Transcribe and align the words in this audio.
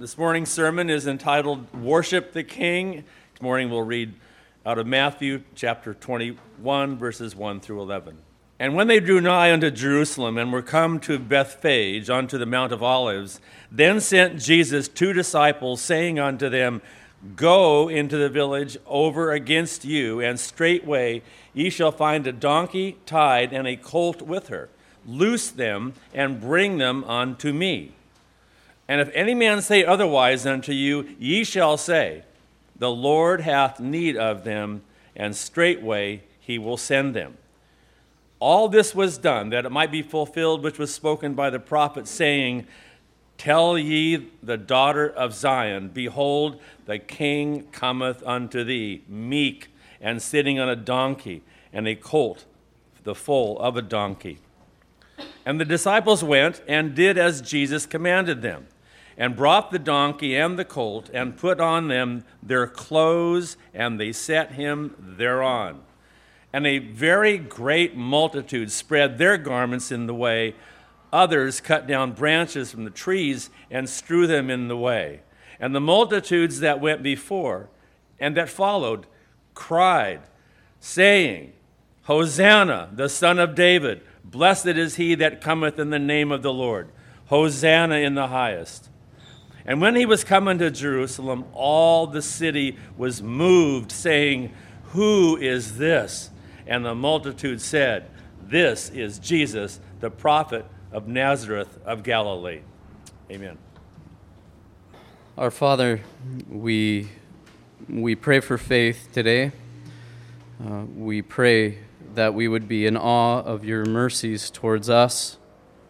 This 0.00 0.16
morning's 0.16 0.52
sermon 0.52 0.90
is 0.90 1.08
entitled 1.08 1.74
Worship 1.74 2.32
the 2.32 2.44
King. 2.44 3.02
This 3.32 3.42
morning 3.42 3.68
we'll 3.68 3.82
read 3.82 4.14
out 4.64 4.78
of 4.78 4.86
Matthew 4.86 5.42
chapter 5.56 5.92
21, 5.92 6.96
verses 6.96 7.34
1 7.34 7.58
through 7.58 7.80
11. 7.80 8.18
And 8.60 8.76
when 8.76 8.86
they 8.86 9.00
drew 9.00 9.20
nigh 9.20 9.52
unto 9.52 9.72
Jerusalem 9.72 10.38
and 10.38 10.52
were 10.52 10.62
come 10.62 11.00
to 11.00 11.18
Bethphage 11.18 12.08
unto 12.08 12.38
the 12.38 12.46
Mount 12.46 12.70
of 12.70 12.80
Olives, 12.80 13.40
then 13.72 13.98
sent 13.98 14.40
Jesus 14.40 14.86
two 14.86 15.12
disciples, 15.12 15.80
saying 15.80 16.20
unto 16.20 16.48
them, 16.48 16.80
Go 17.34 17.88
into 17.88 18.16
the 18.16 18.28
village 18.28 18.78
over 18.86 19.32
against 19.32 19.84
you, 19.84 20.20
and 20.20 20.38
straightway 20.38 21.24
ye 21.52 21.70
shall 21.70 21.90
find 21.90 22.24
a 22.28 22.32
donkey 22.32 22.98
tied 23.04 23.52
and 23.52 23.66
a 23.66 23.74
colt 23.74 24.22
with 24.22 24.46
her. 24.46 24.68
Loose 25.04 25.50
them 25.50 25.94
and 26.14 26.40
bring 26.40 26.78
them 26.78 27.02
unto 27.02 27.52
me. 27.52 27.96
And 28.88 29.02
if 29.02 29.10
any 29.12 29.34
man 29.34 29.60
say 29.60 29.84
otherwise 29.84 30.46
unto 30.46 30.72
you, 30.72 31.14
ye 31.18 31.44
shall 31.44 31.76
say, 31.76 32.22
The 32.76 32.90
Lord 32.90 33.42
hath 33.42 33.78
need 33.78 34.16
of 34.16 34.44
them, 34.44 34.82
and 35.14 35.36
straightway 35.36 36.22
he 36.40 36.58
will 36.58 36.78
send 36.78 37.14
them. 37.14 37.36
All 38.40 38.68
this 38.68 38.94
was 38.94 39.18
done 39.18 39.50
that 39.50 39.66
it 39.66 39.72
might 39.72 39.92
be 39.92 40.00
fulfilled 40.00 40.62
which 40.62 40.78
was 40.78 40.94
spoken 40.94 41.34
by 41.34 41.50
the 41.50 41.58
prophet, 41.58 42.08
saying, 42.08 42.66
Tell 43.36 43.76
ye 43.76 44.30
the 44.42 44.56
daughter 44.56 45.08
of 45.08 45.34
Zion, 45.34 45.90
Behold, 45.90 46.58
the 46.86 46.98
king 46.98 47.64
cometh 47.70 48.22
unto 48.24 48.64
thee, 48.64 49.02
meek, 49.06 49.68
and 50.00 50.22
sitting 50.22 50.58
on 50.58 50.68
a 50.68 50.76
donkey, 50.76 51.42
and 51.72 51.86
a 51.86 51.94
colt, 51.94 52.46
the 53.04 53.14
foal 53.14 53.58
of 53.58 53.76
a 53.76 53.82
donkey. 53.82 54.38
And 55.44 55.60
the 55.60 55.64
disciples 55.64 56.24
went 56.24 56.62
and 56.66 56.94
did 56.94 57.18
as 57.18 57.42
Jesus 57.42 57.84
commanded 57.84 58.40
them 58.40 58.66
and 59.18 59.34
brought 59.34 59.72
the 59.72 59.78
donkey 59.80 60.36
and 60.36 60.56
the 60.56 60.64
colt, 60.64 61.10
and 61.12 61.36
put 61.36 61.60
on 61.60 61.88
them 61.88 62.24
their 62.40 62.68
clothes, 62.68 63.56
and 63.74 63.98
they 63.98 64.12
set 64.12 64.52
him 64.52 64.94
thereon. 64.96 65.80
And 66.52 66.66
a 66.66 66.78
very 66.78 67.36
great 67.36 67.96
multitude 67.96 68.70
spread 68.70 69.18
their 69.18 69.36
garments 69.36 69.90
in 69.90 70.06
the 70.06 70.14
way. 70.14 70.54
Others 71.12 71.60
cut 71.60 71.86
down 71.86 72.12
branches 72.12 72.70
from 72.70 72.84
the 72.84 72.90
trees 72.90 73.50
and 73.70 73.88
strew 73.88 74.26
them 74.26 74.48
in 74.48 74.68
the 74.68 74.76
way. 74.76 75.20
And 75.58 75.74
the 75.74 75.80
multitudes 75.80 76.60
that 76.60 76.80
went 76.80 77.02
before 77.02 77.68
and 78.20 78.36
that 78.36 78.48
followed 78.48 79.06
cried, 79.54 80.20
saying, 80.80 81.52
Hosanna, 82.04 82.90
the 82.92 83.08
Son 83.08 83.38
of 83.38 83.54
David, 83.54 84.00
blessed 84.24 84.66
is 84.66 84.94
he 84.94 85.16
that 85.16 85.40
cometh 85.40 85.78
in 85.78 85.90
the 85.90 85.98
name 85.98 86.30
of 86.30 86.42
the 86.42 86.52
Lord. 86.52 86.90
Hosanna 87.26 87.96
in 87.96 88.14
the 88.14 88.28
highest. 88.28 88.88
And 89.68 89.82
when 89.82 89.96
he 89.96 90.06
was 90.06 90.24
coming 90.24 90.56
to 90.60 90.70
Jerusalem, 90.70 91.44
all 91.52 92.06
the 92.06 92.22
city 92.22 92.78
was 92.96 93.22
moved, 93.22 93.92
saying, 93.92 94.50
Who 94.92 95.36
is 95.36 95.76
this? 95.76 96.30
And 96.66 96.86
the 96.86 96.94
multitude 96.94 97.60
said, 97.60 98.08
This 98.42 98.88
is 98.88 99.18
Jesus, 99.18 99.78
the 100.00 100.10
prophet 100.10 100.64
of 100.90 101.06
Nazareth 101.06 101.78
of 101.84 102.02
Galilee. 102.02 102.62
Amen. 103.30 103.58
Our 105.36 105.50
Father, 105.50 106.00
we, 106.48 107.10
we 107.90 108.14
pray 108.14 108.40
for 108.40 108.56
faith 108.56 109.10
today. 109.12 109.52
Uh, 110.66 110.84
we 110.96 111.20
pray 111.20 111.80
that 112.14 112.32
we 112.32 112.48
would 112.48 112.68
be 112.68 112.86
in 112.86 112.96
awe 112.96 113.40
of 113.40 113.66
your 113.66 113.84
mercies 113.84 114.48
towards 114.48 114.88
us 114.88 115.36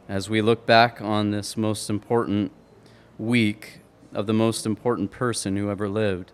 as 0.09 0.29
we 0.29 0.43
look 0.43 0.67
back 0.67 1.01
on 1.01 1.31
this 1.31 1.57
most 1.57 1.89
important 1.89 2.51
week 3.19 3.81
of 4.15 4.27
the 4.27 4.33
most 4.33 4.65
important 4.65 5.11
person 5.11 5.57
who 5.57 5.71
ever 5.71 5.89
lived. 5.89 6.33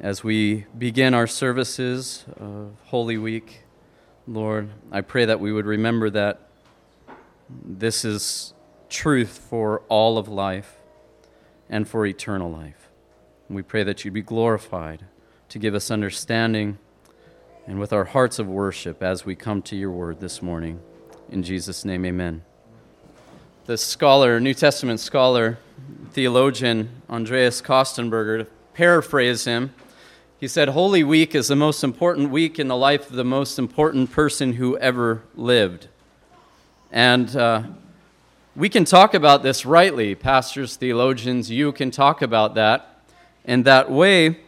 As 0.00 0.24
we 0.24 0.66
begin 0.76 1.14
our 1.14 1.26
services 1.26 2.24
of 2.38 2.74
Holy 2.86 3.16
Week, 3.16 3.62
Lord, 4.26 4.70
I 4.90 5.00
pray 5.00 5.24
that 5.24 5.40
we 5.40 5.52
would 5.52 5.66
remember 5.66 6.10
that 6.10 6.40
this 7.64 8.04
is 8.04 8.52
truth 8.88 9.46
for 9.48 9.82
all 9.88 10.18
of 10.18 10.28
life 10.28 10.76
and 11.68 11.88
for 11.88 12.04
eternal 12.04 12.50
life. 12.50 12.88
we 13.48 13.62
pray 13.62 13.82
that 13.82 14.02
you 14.04 14.10
be 14.10 14.22
glorified 14.22 15.04
to 15.50 15.58
give 15.58 15.74
us 15.74 15.90
understanding 15.90 16.78
and 17.66 17.78
with 17.78 17.92
our 17.92 18.04
hearts 18.04 18.38
of 18.38 18.48
worship 18.48 19.02
as 19.02 19.26
we 19.26 19.34
come 19.34 19.60
to 19.60 19.76
your 19.76 19.90
word 19.90 20.20
this 20.20 20.40
morning. 20.40 20.80
In 21.30 21.42
Jesus' 21.42 21.84
name, 21.84 22.04
amen. 22.06 22.42
The 23.66 23.76
scholar, 23.76 24.40
New 24.40 24.54
Testament 24.54 25.00
scholar, 25.00 25.58
theologian 26.12 26.90
Andreas 27.08 27.62
Kostenberger, 27.62 28.40
to 28.40 28.44
paraphrase 28.74 29.46
him, 29.46 29.72
he 30.38 30.46
said, 30.46 30.68
Holy 30.68 31.02
Week 31.02 31.34
is 31.34 31.48
the 31.48 31.56
most 31.56 31.82
important 31.82 32.30
week 32.30 32.58
in 32.58 32.68
the 32.68 32.76
life 32.76 33.08
of 33.08 33.16
the 33.16 33.24
most 33.24 33.58
important 33.58 34.12
person 34.12 34.52
who 34.54 34.76
ever 34.76 35.22
lived. 35.34 35.88
And 36.90 37.34
uh, 37.34 37.62
we 38.54 38.68
can 38.68 38.84
talk 38.84 39.14
about 39.14 39.42
this 39.42 39.64
rightly. 39.64 40.14
Pastors, 40.14 40.76
theologians, 40.76 41.50
you 41.50 41.72
can 41.72 41.90
talk 41.90 42.20
about 42.20 42.56
that 42.56 43.00
in 43.46 43.62
that 43.62 43.90
way, 43.90 44.38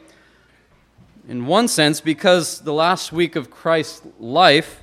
in 1.27 1.47
one 1.47 1.67
sense, 1.67 1.99
because 1.99 2.61
the 2.61 2.75
last 2.75 3.11
week 3.11 3.37
of 3.37 3.51
Christ's 3.51 4.03
life 4.21 4.83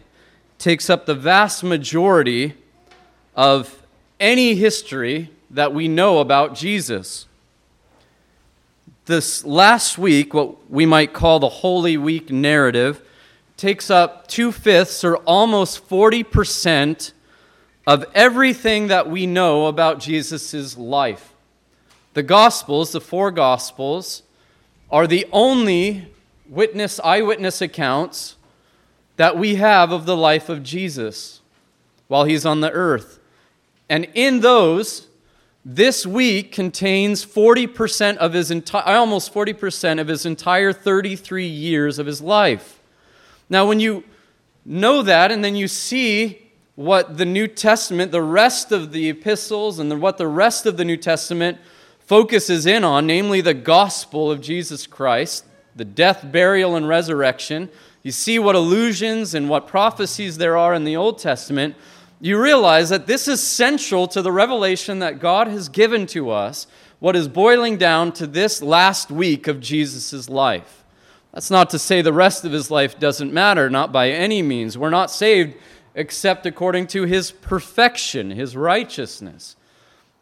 takes 0.58 0.90
up 0.90 1.06
the 1.06 1.14
vast 1.14 1.64
majority 1.64 2.56
of 3.36 3.86
any 4.20 4.56
history 4.56 5.30
that 5.52 5.74
we 5.74 5.88
know 5.88 6.20
about 6.20 6.56
Jesus. 6.56 7.28
This 9.06 9.44
last 9.44 9.98
week, 9.98 10.34
what 10.34 10.70
we 10.72 10.86
might 10.86 11.14
call 11.14 11.40
the 11.40 11.50
Holy 11.50 11.98
Week 11.98 12.30
narrative, 12.30 13.02
takes 13.58 13.90
up 13.90 14.28
two 14.28 14.52
fifths 14.52 15.04
or 15.04 15.18
almost 15.18 15.88
40% 15.88 17.12
of 17.86 18.06
everything 18.14 18.88
that 18.88 19.10
we 19.10 19.26
know 19.26 19.68
about 19.68 20.00
Jesus' 20.00 20.78
life. 20.78 21.34
The 22.14 22.24
Gospels, 22.24 22.92
the 22.92 23.02
four 23.02 23.32
Gospels, 23.32 24.24
are 24.90 25.08
the 25.08 25.28
only 25.32 26.08
witness, 26.48 27.00
eyewitness 27.04 27.62
accounts 27.62 28.36
that 29.18 29.38
we 29.38 29.56
have 29.56 29.92
of 29.92 30.06
the 30.06 30.18
life 30.18 30.50
of 30.50 30.64
Jesus 30.64 31.42
while 32.08 32.24
he's 32.24 32.46
on 32.46 32.62
the 32.62 32.72
earth. 32.72 33.20
And 33.90 34.08
in 34.14 34.40
those, 34.40 35.08
this 35.64 36.06
week 36.06 36.52
contains 36.52 37.26
40% 37.26 38.18
of 38.18 38.34
his 38.34 38.50
entire, 38.50 38.84
almost 38.84 39.34
40% 39.34 40.00
of 40.00 40.08
his 40.08 40.26
entire 40.26 40.74
33 40.74 41.46
years 41.46 42.00
of 42.00 42.08
his 42.08 42.22
life. 42.22 42.80
Now, 43.50 43.68
when 43.68 43.80
you 43.80 44.04
know 44.66 45.02
that 45.04 45.32
and 45.32 45.44
then 45.44 45.56
you 45.56 45.68
see 45.68 46.50
what 46.76 47.18
the 47.18 47.26
New 47.26 47.48
Testament, 47.48 48.12
the 48.12 48.22
rest 48.22 48.72
of 48.72 48.92
the 48.92 49.10
epistles, 49.10 49.78
and 49.78 50.02
what 50.02 50.18
the 50.18 50.28
rest 50.28 50.66
of 50.66 50.78
the 50.78 50.86
New 50.86 50.98
Testament 50.98 51.60
focuses 52.00 52.66
in 52.66 52.84
on, 52.84 53.06
namely 53.06 53.42
the 53.42 53.54
gospel 53.54 54.32
of 54.32 54.42
Jesus 54.42 54.88
Christ, 54.88 55.46
the 55.76 55.86
death, 55.86 56.26
burial, 56.32 56.76
and 56.76 56.88
resurrection, 56.88 57.70
you 58.04 58.12
see 58.12 58.40
what 58.40 58.56
allusions 58.56 59.36
and 59.36 59.48
what 59.48 59.68
prophecies 59.68 60.38
there 60.38 60.58
are 60.58 60.74
in 60.74 60.86
the 60.86 60.96
Old 60.96 61.20
Testament 61.20 61.76
you 62.22 62.40
realize 62.40 62.90
that 62.90 63.08
this 63.08 63.28
is 63.28 63.42
central 63.42 64.08
to 64.10 64.22
the 64.22 64.32
revelation 64.32 65.00
that 65.00 65.20
God 65.20 65.48
has 65.48 65.70
given 65.70 66.06
to 66.08 66.30
us, 66.30 66.68
what 67.00 67.16
is 67.16 67.28
boiling 67.28 67.78
down 67.78 68.12
to 68.14 68.28
this 68.28 68.62
last 68.62 69.10
week 69.10 69.48
of 69.48 69.60
Jesus' 69.60 70.30
life. 70.30 70.84
That's 71.34 71.50
not 71.50 71.72
to 71.72 71.80
say 71.80 72.02
the 72.02 72.14
rest 72.14 72.46
of 72.46 72.52
his 72.52 72.70
life 72.70 73.00
doesn't 73.00 73.34
matter, 73.34 73.72
not 73.72 73.92
by 73.92 74.12
any 74.12 74.44
means. 74.44 74.78
We're 74.78 74.92
not 74.92 75.10
saved 75.10 75.56
except 75.96 76.46
according 76.46 76.88
to 76.88 77.06
his 77.06 77.32
perfection, 77.32 78.30
his 78.30 78.56
righteousness, 78.56 79.56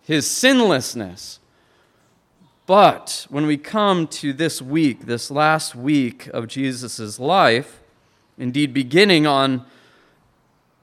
his 0.02 0.26
sinlessness. 0.26 1.40
But 2.66 3.28
when 3.30 3.46
we 3.46 3.58
come 3.58 4.08
to 4.08 4.32
this 4.32 4.62
week, 4.62 5.06
this 5.06 5.30
last 5.30 5.76
week 5.76 6.28
of 6.28 6.48
Jesus' 6.48 7.20
life, 7.20 7.82
indeed 8.38 8.74
beginning 8.74 9.28
on 9.28 9.66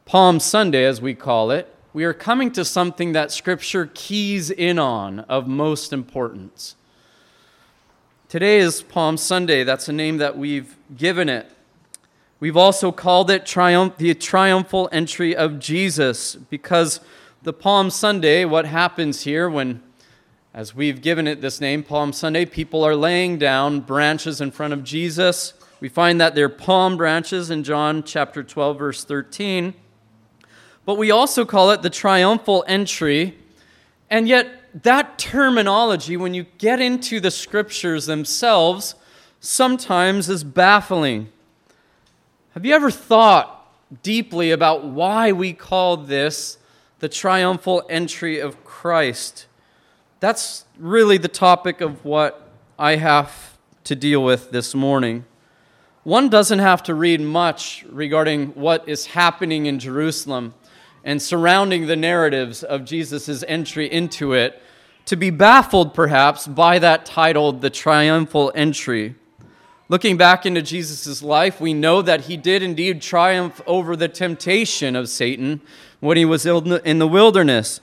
Palm 0.06 0.38
Sunday, 0.38 0.84
as 0.84 1.00
we 1.00 1.14
call 1.14 1.50
it, 1.50 1.74
we 1.92 2.04
are 2.04 2.14
coming 2.14 2.52
to 2.52 2.64
something 2.64 3.10
that 3.10 3.32
Scripture 3.32 3.90
keys 3.92 4.52
in 4.52 4.78
on 4.78 5.18
of 5.18 5.48
most 5.48 5.92
importance. 5.92 6.76
Today 8.28 8.58
is 8.58 8.82
Palm 8.82 9.16
Sunday. 9.16 9.64
That's 9.64 9.88
a 9.88 9.92
name 9.92 10.18
that 10.18 10.38
we've 10.38 10.76
given 10.96 11.28
it. 11.28 11.50
We've 12.38 12.56
also 12.56 12.92
called 12.92 13.32
it 13.32 13.44
triumph, 13.46 13.96
the 13.96 14.14
triumphal 14.14 14.88
entry 14.92 15.34
of 15.34 15.58
Jesus 15.58 16.36
because 16.36 17.00
the 17.42 17.52
Palm 17.52 17.90
Sunday, 17.90 18.44
what 18.44 18.64
happens 18.64 19.22
here 19.22 19.50
when, 19.50 19.82
as 20.54 20.72
we've 20.72 21.02
given 21.02 21.26
it 21.26 21.40
this 21.40 21.60
name, 21.60 21.82
Palm 21.82 22.12
Sunday, 22.12 22.44
people 22.44 22.84
are 22.84 22.94
laying 22.94 23.38
down 23.38 23.80
branches 23.80 24.40
in 24.40 24.52
front 24.52 24.72
of 24.72 24.84
Jesus. 24.84 25.54
We 25.80 25.88
find 25.88 26.20
that 26.20 26.36
they're 26.36 26.48
palm 26.48 26.96
branches 26.96 27.50
in 27.50 27.64
John 27.64 28.04
chapter 28.04 28.44
12, 28.44 28.78
verse 28.78 29.02
13 29.02 29.74
but 30.86 30.96
we 30.96 31.10
also 31.10 31.44
call 31.44 31.72
it 31.72 31.82
the 31.82 31.90
triumphal 31.90 32.64
entry. 32.66 33.36
And 34.08 34.26
yet, 34.26 34.82
that 34.84 35.18
terminology, 35.18 36.16
when 36.16 36.32
you 36.32 36.46
get 36.58 36.80
into 36.80 37.18
the 37.18 37.30
scriptures 37.30 38.06
themselves, 38.06 38.94
sometimes 39.40 40.28
is 40.28 40.44
baffling. 40.44 41.28
Have 42.54 42.64
you 42.64 42.72
ever 42.74 42.90
thought 42.90 43.68
deeply 44.02 44.52
about 44.52 44.84
why 44.84 45.32
we 45.32 45.52
call 45.52 45.96
this 45.96 46.56
the 47.00 47.08
triumphal 47.08 47.84
entry 47.90 48.38
of 48.38 48.64
Christ? 48.64 49.46
That's 50.20 50.64
really 50.78 51.18
the 51.18 51.28
topic 51.28 51.80
of 51.80 52.04
what 52.04 52.48
I 52.78 52.96
have 52.96 53.58
to 53.84 53.96
deal 53.96 54.22
with 54.22 54.52
this 54.52 54.74
morning. 54.74 55.24
One 56.04 56.28
doesn't 56.28 56.60
have 56.60 56.84
to 56.84 56.94
read 56.94 57.20
much 57.20 57.84
regarding 57.90 58.48
what 58.48 58.88
is 58.88 59.06
happening 59.06 59.66
in 59.66 59.80
Jerusalem 59.80 60.54
and 61.06 61.22
surrounding 61.22 61.86
the 61.86 61.96
narratives 61.96 62.64
of 62.64 62.84
Jesus' 62.84 63.44
entry 63.46 63.90
into 63.90 64.32
it 64.32 64.60
to 65.04 65.16
be 65.16 65.30
baffled, 65.30 65.94
perhaps, 65.94 66.48
by 66.48 66.80
that 66.80 67.06
title, 67.06 67.52
The 67.52 67.70
Triumphal 67.70 68.50
Entry. 68.56 69.14
Looking 69.88 70.16
back 70.16 70.44
into 70.44 70.62
Jesus' 70.62 71.22
life, 71.22 71.60
we 71.60 71.72
know 71.72 72.02
that 72.02 72.22
he 72.22 72.36
did 72.36 72.60
indeed 72.60 73.00
triumph 73.00 73.62
over 73.68 73.94
the 73.94 74.08
temptation 74.08 74.96
of 74.96 75.08
Satan 75.08 75.60
when 76.00 76.16
he 76.16 76.24
was 76.24 76.44
in 76.44 76.98
the 76.98 77.06
wilderness. 77.06 77.80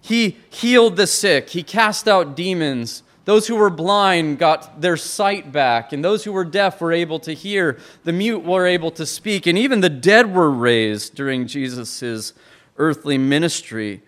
He 0.00 0.36
healed 0.50 0.96
the 0.96 1.06
sick, 1.06 1.50
he 1.50 1.62
cast 1.62 2.08
out 2.08 2.34
demons. 2.34 3.04
Those 3.24 3.46
who 3.46 3.54
were 3.54 3.70
blind 3.70 4.38
got 4.38 4.80
their 4.80 4.96
sight 4.96 5.52
back, 5.52 5.92
and 5.92 6.04
those 6.04 6.24
who 6.24 6.32
were 6.32 6.44
deaf 6.44 6.80
were 6.80 6.92
able 6.92 7.20
to 7.20 7.32
hear. 7.32 7.78
The 8.02 8.12
mute 8.12 8.44
were 8.44 8.66
able 8.66 8.90
to 8.90 9.06
speak, 9.06 9.46
and 9.46 9.56
even 9.56 9.80
the 9.80 9.88
dead 9.88 10.34
were 10.34 10.50
raised 10.50 11.14
during 11.14 11.46
Jesus' 11.46 12.34
earthly 12.76 13.18
ministry. 13.18 14.02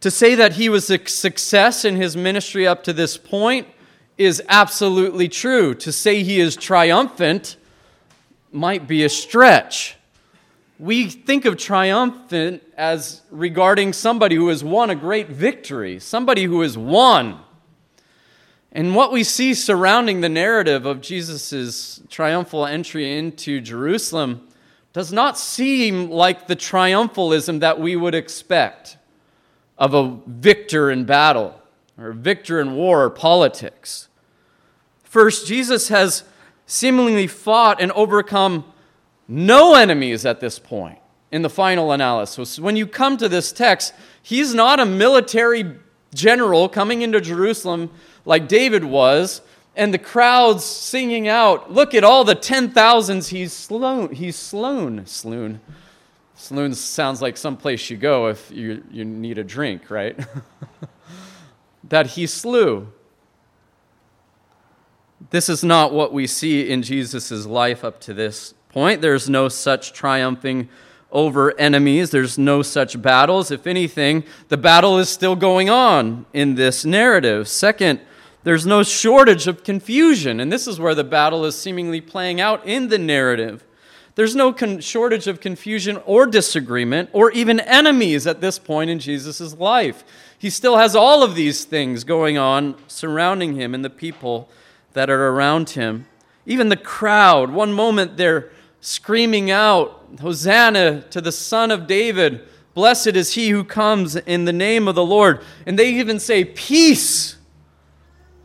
To 0.00 0.10
say 0.10 0.34
that 0.34 0.54
he 0.54 0.68
was 0.68 0.90
a 0.90 1.06
success 1.06 1.84
in 1.84 1.96
his 1.96 2.16
ministry 2.16 2.66
up 2.66 2.82
to 2.84 2.92
this 2.92 3.16
point 3.16 3.68
is 4.18 4.42
absolutely 4.48 5.28
true. 5.28 5.74
To 5.76 5.92
say 5.92 6.22
he 6.22 6.40
is 6.40 6.56
triumphant 6.56 7.56
might 8.50 8.86
be 8.86 9.04
a 9.04 9.08
stretch. 9.08 9.96
We 10.78 11.08
think 11.08 11.44
of 11.44 11.56
triumphant 11.56 12.62
as 12.76 13.22
regarding 13.30 13.92
somebody 13.92 14.34
who 14.34 14.48
has 14.48 14.64
won 14.64 14.90
a 14.90 14.94
great 14.94 15.28
victory, 15.28 16.00
somebody 16.00 16.44
who 16.44 16.60
has 16.62 16.76
won. 16.76 17.40
And 18.72 18.94
what 18.94 19.12
we 19.12 19.22
see 19.22 19.54
surrounding 19.54 20.22
the 20.22 20.28
narrative 20.28 20.86
of 20.86 21.00
Jesus' 21.00 22.00
triumphal 22.08 22.66
entry 22.66 23.16
into 23.16 23.60
Jerusalem 23.60 24.48
does 24.92 25.12
not 25.12 25.38
seem 25.38 26.10
like 26.10 26.46
the 26.46 26.56
triumphalism 26.56 27.60
that 27.60 27.80
we 27.80 27.96
would 27.96 28.14
expect 28.14 28.96
of 29.78 29.94
a 29.94 30.18
victor 30.26 30.90
in 30.90 31.04
battle 31.04 31.58
or 31.98 32.08
a 32.08 32.14
victor 32.14 32.60
in 32.60 32.74
war 32.74 33.02
or 33.04 33.10
politics. 33.10 34.08
First, 35.02 35.46
Jesus 35.46 35.88
has 35.88 36.24
seemingly 36.66 37.26
fought 37.26 37.80
and 37.80 37.90
overcome 37.92 38.64
no 39.28 39.74
enemies 39.74 40.26
at 40.26 40.40
this 40.40 40.58
point 40.58 40.98
in 41.30 41.42
the 41.42 41.50
final 41.50 41.92
analysis. 41.92 42.58
When 42.58 42.76
you 42.76 42.86
come 42.86 43.16
to 43.16 43.28
this 43.28 43.52
text, 43.52 43.94
he's 44.22 44.54
not 44.54 44.78
a 44.78 44.86
military 44.86 45.76
general 46.14 46.68
coming 46.68 47.02
into 47.02 47.20
Jerusalem 47.20 47.90
like 48.24 48.48
David 48.48 48.84
was 48.84 49.40
and 49.74 49.92
the 49.92 49.98
crowds 49.98 50.64
singing 50.64 51.28
out, 51.28 51.72
Look 51.72 51.94
at 51.94 52.04
all 52.04 52.24
the 52.24 52.36
10,000s 52.36 53.28
he's 53.28 53.52
slown. 53.52 54.12
He's 54.12 54.36
slown. 54.36 55.06
Sloon. 55.06 55.60
Sloon 56.34 56.74
sounds 56.74 57.22
like 57.22 57.36
someplace 57.36 57.88
you 57.88 57.96
go 57.96 58.26
if 58.26 58.50
you, 58.50 58.82
you 58.90 59.04
need 59.04 59.38
a 59.38 59.44
drink, 59.44 59.90
right? 59.90 60.18
that 61.84 62.08
he 62.08 62.26
slew. 62.26 62.92
This 65.30 65.48
is 65.48 65.62
not 65.62 65.92
what 65.92 66.12
we 66.12 66.26
see 66.26 66.68
in 66.68 66.82
Jesus' 66.82 67.46
life 67.46 67.84
up 67.84 68.00
to 68.00 68.12
this 68.12 68.54
point. 68.70 69.00
There's 69.00 69.30
no 69.30 69.48
such 69.48 69.92
triumphing 69.92 70.68
over 71.12 71.58
enemies, 71.60 72.10
there's 72.10 72.38
no 72.38 72.62
such 72.62 73.00
battles. 73.00 73.50
If 73.50 73.66
anything, 73.66 74.24
the 74.48 74.56
battle 74.56 74.98
is 74.98 75.10
still 75.10 75.36
going 75.36 75.68
on 75.68 76.24
in 76.32 76.54
this 76.54 76.86
narrative. 76.86 77.48
Second, 77.48 78.00
there's 78.44 78.66
no 78.66 78.82
shortage 78.82 79.46
of 79.46 79.62
confusion, 79.62 80.40
and 80.40 80.52
this 80.52 80.66
is 80.66 80.80
where 80.80 80.94
the 80.94 81.04
battle 81.04 81.44
is 81.44 81.56
seemingly 81.56 82.00
playing 82.00 82.40
out 82.40 82.66
in 82.66 82.88
the 82.88 82.98
narrative. 82.98 83.64
There's 84.14 84.36
no 84.36 84.52
con- 84.52 84.80
shortage 84.80 85.26
of 85.26 85.40
confusion 85.40 85.98
or 86.04 86.26
disagreement 86.26 87.10
or 87.12 87.30
even 87.30 87.60
enemies 87.60 88.26
at 88.26 88.40
this 88.40 88.58
point 88.58 88.90
in 88.90 88.98
Jesus' 88.98 89.54
life. 89.54 90.04
He 90.36 90.50
still 90.50 90.76
has 90.76 90.94
all 90.94 91.22
of 91.22 91.34
these 91.34 91.64
things 91.64 92.04
going 92.04 92.36
on 92.36 92.74
surrounding 92.88 93.54
him 93.54 93.74
and 93.74 93.84
the 93.84 93.90
people 93.90 94.50
that 94.92 95.08
are 95.08 95.28
around 95.28 95.70
him. 95.70 96.06
Even 96.44 96.68
the 96.68 96.76
crowd, 96.76 97.50
one 97.50 97.72
moment 97.72 98.16
they're 98.16 98.50
screaming 98.80 99.50
out, 99.50 100.04
Hosanna 100.20 101.02
to 101.10 101.20
the 101.20 101.32
Son 101.32 101.70
of 101.70 101.86
David. 101.86 102.46
Blessed 102.74 103.08
is 103.08 103.34
he 103.34 103.50
who 103.50 103.64
comes 103.64 104.16
in 104.16 104.44
the 104.44 104.52
name 104.52 104.88
of 104.88 104.94
the 104.94 105.04
Lord. 105.04 105.40
And 105.64 105.78
they 105.78 105.94
even 105.94 106.18
say, 106.18 106.44
Peace 106.44 107.36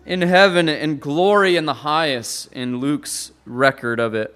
in 0.08 0.22
heaven 0.22 0.70
and 0.70 1.02
glory 1.02 1.58
in 1.58 1.66
the 1.66 1.74
highest 1.74 2.52
in 2.54 2.78
Luke's 2.80 3.34
record 3.46 4.00
of 4.00 4.16
it. 4.16 4.34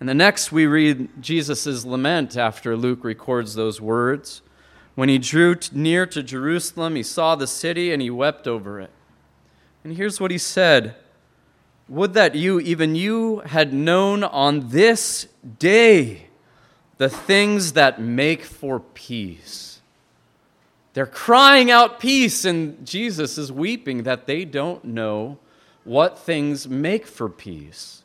And 0.00 0.08
the 0.08 0.14
next 0.14 0.50
we 0.50 0.66
read 0.66 1.10
Jesus' 1.20 1.84
lament 1.84 2.38
after 2.38 2.74
Luke 2.74 3.04
records 3.04 3.54
those 3.54 3.82
words. 3.82 4.40
When 4.94 5.10
he 5.10 5.18
drew 5.18 5.56
near 5.72 6.06
to 6.06 6.22
Jerusalem, 6.22 6.96
he 6.96 7.02
saw 7.02 7.36
the 7.36 7.46
city 7.46 7.92
and 7.92 8.00
he 8.00 8.08
wept 8.08 8.48
over 8.48 8.80
it. 8.80 8.90
And 9.84 9.94
here's 9.94 10.20
what 10.20 10.30
he 10.30 10.38
said 10.38 10.96
Would 11.86 12.14
that 12.14 12.34
you, 12.34 12.58
even 12.58 12.94
you, 12.94 13.40
had 13.40 13.74
known 13.74 14.24
on 14.24 14.70
this 14.70 15.28
day 15.58 16.28
the 16.96 17.10
things 17.10 17.74
that 17.74 18.00
make 18.00 18.42
for 18.42 18.80
peace 18.80 19.67
they're 20.98 21.06
crying 21.06 21.70
out 21.70 22.00
peace, 22.00 22.44
and 22.44 22.84
Jesus 22.84 23.38
is 23.38 23.52
weeping 23.52 24.02
that 24.02 24.26
they 24.26 24.44
don't 24.44 24.82
know 24.84 25.38
what 25.84 26.18
things 26.18 26.66
make 26.66 27.06
for 27.06 27.28
peace. 27.28 28.02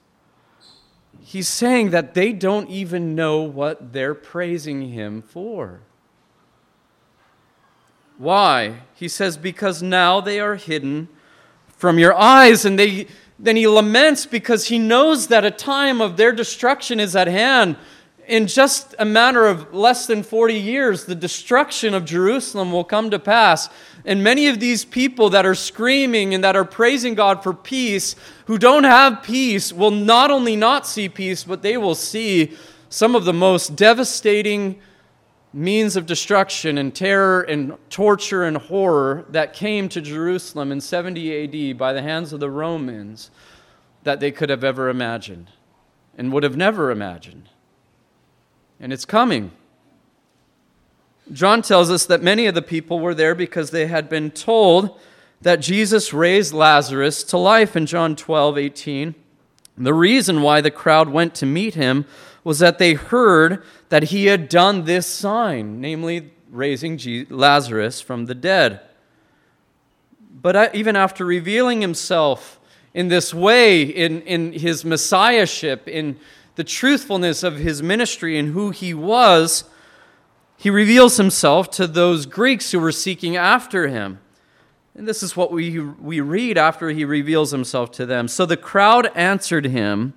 He's 1.20 1.48
saying 1.48 1.90
that 1.90 2.14
they 2.14 2.32
don't 2.34 2.70
even 2.70 3.16
know 3.16 3.42
what 3.42 3.94
they're 3.94 4.14
praising 4.14 4.90
him 4.90 5.24
for. 5.24 5.80
Why? 8.20 8.82
He 8.94 9.08
says, 9.08 9.38
Because 9.38 9.82
now 9.82 10.22
they 10.22 10.40
are 10.40 10.54
hidden 10.54 11.10
from 11.76 11.98
your 11.98 12.14
eyes. 12.14 12.64
And 12.64 12.78
they, 12.78 13.08
then 13.40 13.56
he 13.56 13.66
laments 13.66 14.28
because 14.28 14.68
he 14.68 14.78
knows 14.78 15.30
that 15.30 15.44
a 15.44 15.50
time 15.50 16.00
of 16.00 16.16
their 16.16 16.32
destruction 16.32 17.00
is 17.00 17.16
at 17.16 17.26
hand 17.26 17.76
in 18.28 18.48
just 18.48 18.96
a 19.00 19.06
matter 19.06 19.46
of 19.46 19.74
less 19.74 20.08
than 20.08 20.24
40 20.24 20.56
years, 20.56 21.06
the 21.06 21.16
destruction 21.16 21.94
of 21.94 22.06
Jerusalem 22.06 22.72
will 22.72 22.84
come 22.84 23.10
to 23.12 23.20
pass. 23.20 23.70
And 24.06 24.24
many 24.24 24.48
of 24.48 24.60
these 24.60 24.86
people 24.86 25.30
that 25.32 25.46
are 25.46 25.56
screaming 25.56 26.34
and 26.34 26.44
that 26.44 26.56
are 26.56 26.66
praising 26.66 27.16
God 27.16 27.44
for 27.44 27.54
peace, 27.54 28.16
who 28.46 28.58
don't 28.58 28.84
have 28.84 29.24
peace, 29.24 29.74
will 29.74 29.92
not 29.92 30.32
only 30.32 30.56
not 30.56 30.88
see 30.88 31.10
peace, 31.10 31.44
but 31.44 31.62
they 31.62 31.78
will 31.78 31.96
see 31.96 32.54
some 32.90 33.16
of 33.16 33.26
the 33.26 33.34
most 33.34 33.76
devastating 33.76 34.80
means 35.54 35.96
of 35.96 36.06
destruction 36.06 36.78
and 36.78 36.96
terror 36.96 37.42
and 37.42 37.78
torture 37.90 38.44
and 38.44 38.58
horror 38.58 39.26
that 39.30 39.54
came 39.54 39.88
to 39.90 40.02
Jerusalem 40.02 40.72
in 40.72 40.82
70 40.82 41.72
AD 41.72 41.78
by 41.78 41.94
the 41.94 42.02
hands 42.02 42.34
of 42.34 42.40
the 42.40 42.50
Romans 42.50 43.30
that 44.04 44.20
they 44.20 44.32
could 44.32 44.50
have 44.50 44.64
ever 44.64 44.90
imagined 44.90 45.52
and 46.18 46.34
would 46.34 46.44
have 46.44 46.58
never 46.58 46.90
imagined 46.92 47.50
and 48.80 48.94
it's 48.94 49.06
coming. 49.06 49.52
John 51.32 51.62
tells 51.62 51.90
us 51.90 52.06
that 52.08 52.22
many 52.22 52.48
of 52.48 52.56
the 52.56 52.62
people 52.62 53.00
were 53.00 53.14
there 53.14 53.34
because 53.34 53.72
they 53.72 53.88
had 53.88 54.10
been 54.10 54.32
told 54.32 55.00
that 55.42 55.58
Jesus 55.58 56.14
raised 56.14 56.54
Lazarus 56.54 57.24
to 57.26 57.38
life 57.38 57.76
in 57.76 57.86
John 57.86 58.16
12, 58.16 58.58
18. 58.58 59.16
The 59.78 59.94
reason 59.94 60.42
why 60.42 60.62
the 60.62 60.72
crowd 60.72 61.10
went 61.10 61.34
to 61.36 61.46
meet 61.46 61.76
him 61.76 62.06
was 62.44 62.60
that 62.60 62.78
they 62.78 62.94
heard 62.94 63.64
that 63.90 64.04
he 64.04 64.26
had 64.26 64.50
done 64.50 64.86
this 64.86 65.08
sign, 65.08 65.80
namely 65.80 66.32
raising 66.50 67.00
Lazarus 67.30 68.02
from 68.02 68.26
the 68.26 68.36
dead. 68.36 68.82
But 70.42 70.56
uh, 70.56 70.70
even 70.74 70.96
after 70.96 71.26
revealing 71.26 71.82
himself 71.82 72.60
in 72.94 73.08
this 73.08 73.34
way, 73.34 73.82
in, 73.82 74.22
in 74.24 74.54
his 74.54 74.86
messiahship, 74.86 75.88
in 75.88 76.18
the 76.56 76.64
truthfulness 76.64 77.44
of 77.44 77.58
his 77.58 77.82
ministry 77.82 78.38
and 78.38 78.54
who 78.54 78.70
he 78.70 78.94
was, 78.94 79.64
he 80.58 80.70
reveals 80.70 81.18
himself 81.18 81.70
to 81.72 81.88
those 81.88 82.26
Greeks 82.26 82.72
who 82.72 82.80
were 82.80 82.92
seeking 82.92 83.36
after 83.36 83.88
him. 83.88 84.20
And 84.96 85.08
this 85.08 85.24
is 85.24 85.36
what 85.36 85.52
we, 85.52 85.80
we 85.80 86.22
read 86.22 86.58
after 86.58 86.90
he 86.90 87.04
reveals 87.04 87.52
himself 87.52 87.92
to 87.94 88.06
them. 88.06 88.28
So 88.28 88.46
the 88.46 88.58
crowd 88.58 89.10
answered 89.16 89.66
him 89.66 90.14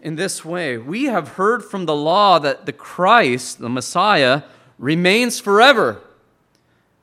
in 0.00 0.14
this 0.14 0.44
way 0.44 0.78
We 0.78 1.04
have 1.04 1.30
heard 1.30 1.64
from 1.64 1.86
the 1.86 1.96
law 1.96 2.38
that 2.38 2.66
the 2.66 2.72
Christ, 2.72 3.58
the 3.58 3.68
Messiah, 3.68 4.42
remains 4.78 5.40
forever. 5.40 6.00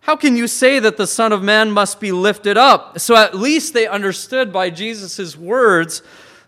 How 0.02 0.16
can 0.16 0.36
you 0.36 0.48
say 0.48 0.80
that 0.80 0.98
the 0.98 1.06
Son 1.06 1.32
of 1.32 1.44
Man 1.44 1.70
must 1.70 2.00
be 2.00 2.12
lifted 2.12 2.58
up? 2.58 3.00
So 3.00 3.16
at 3.16 3.36
least 3.36 3.74
they 3.74 3.86
understood 3.86 4.52
by 4.52 4.70
Jesus' 4.70 5.38
words 5.38 6.02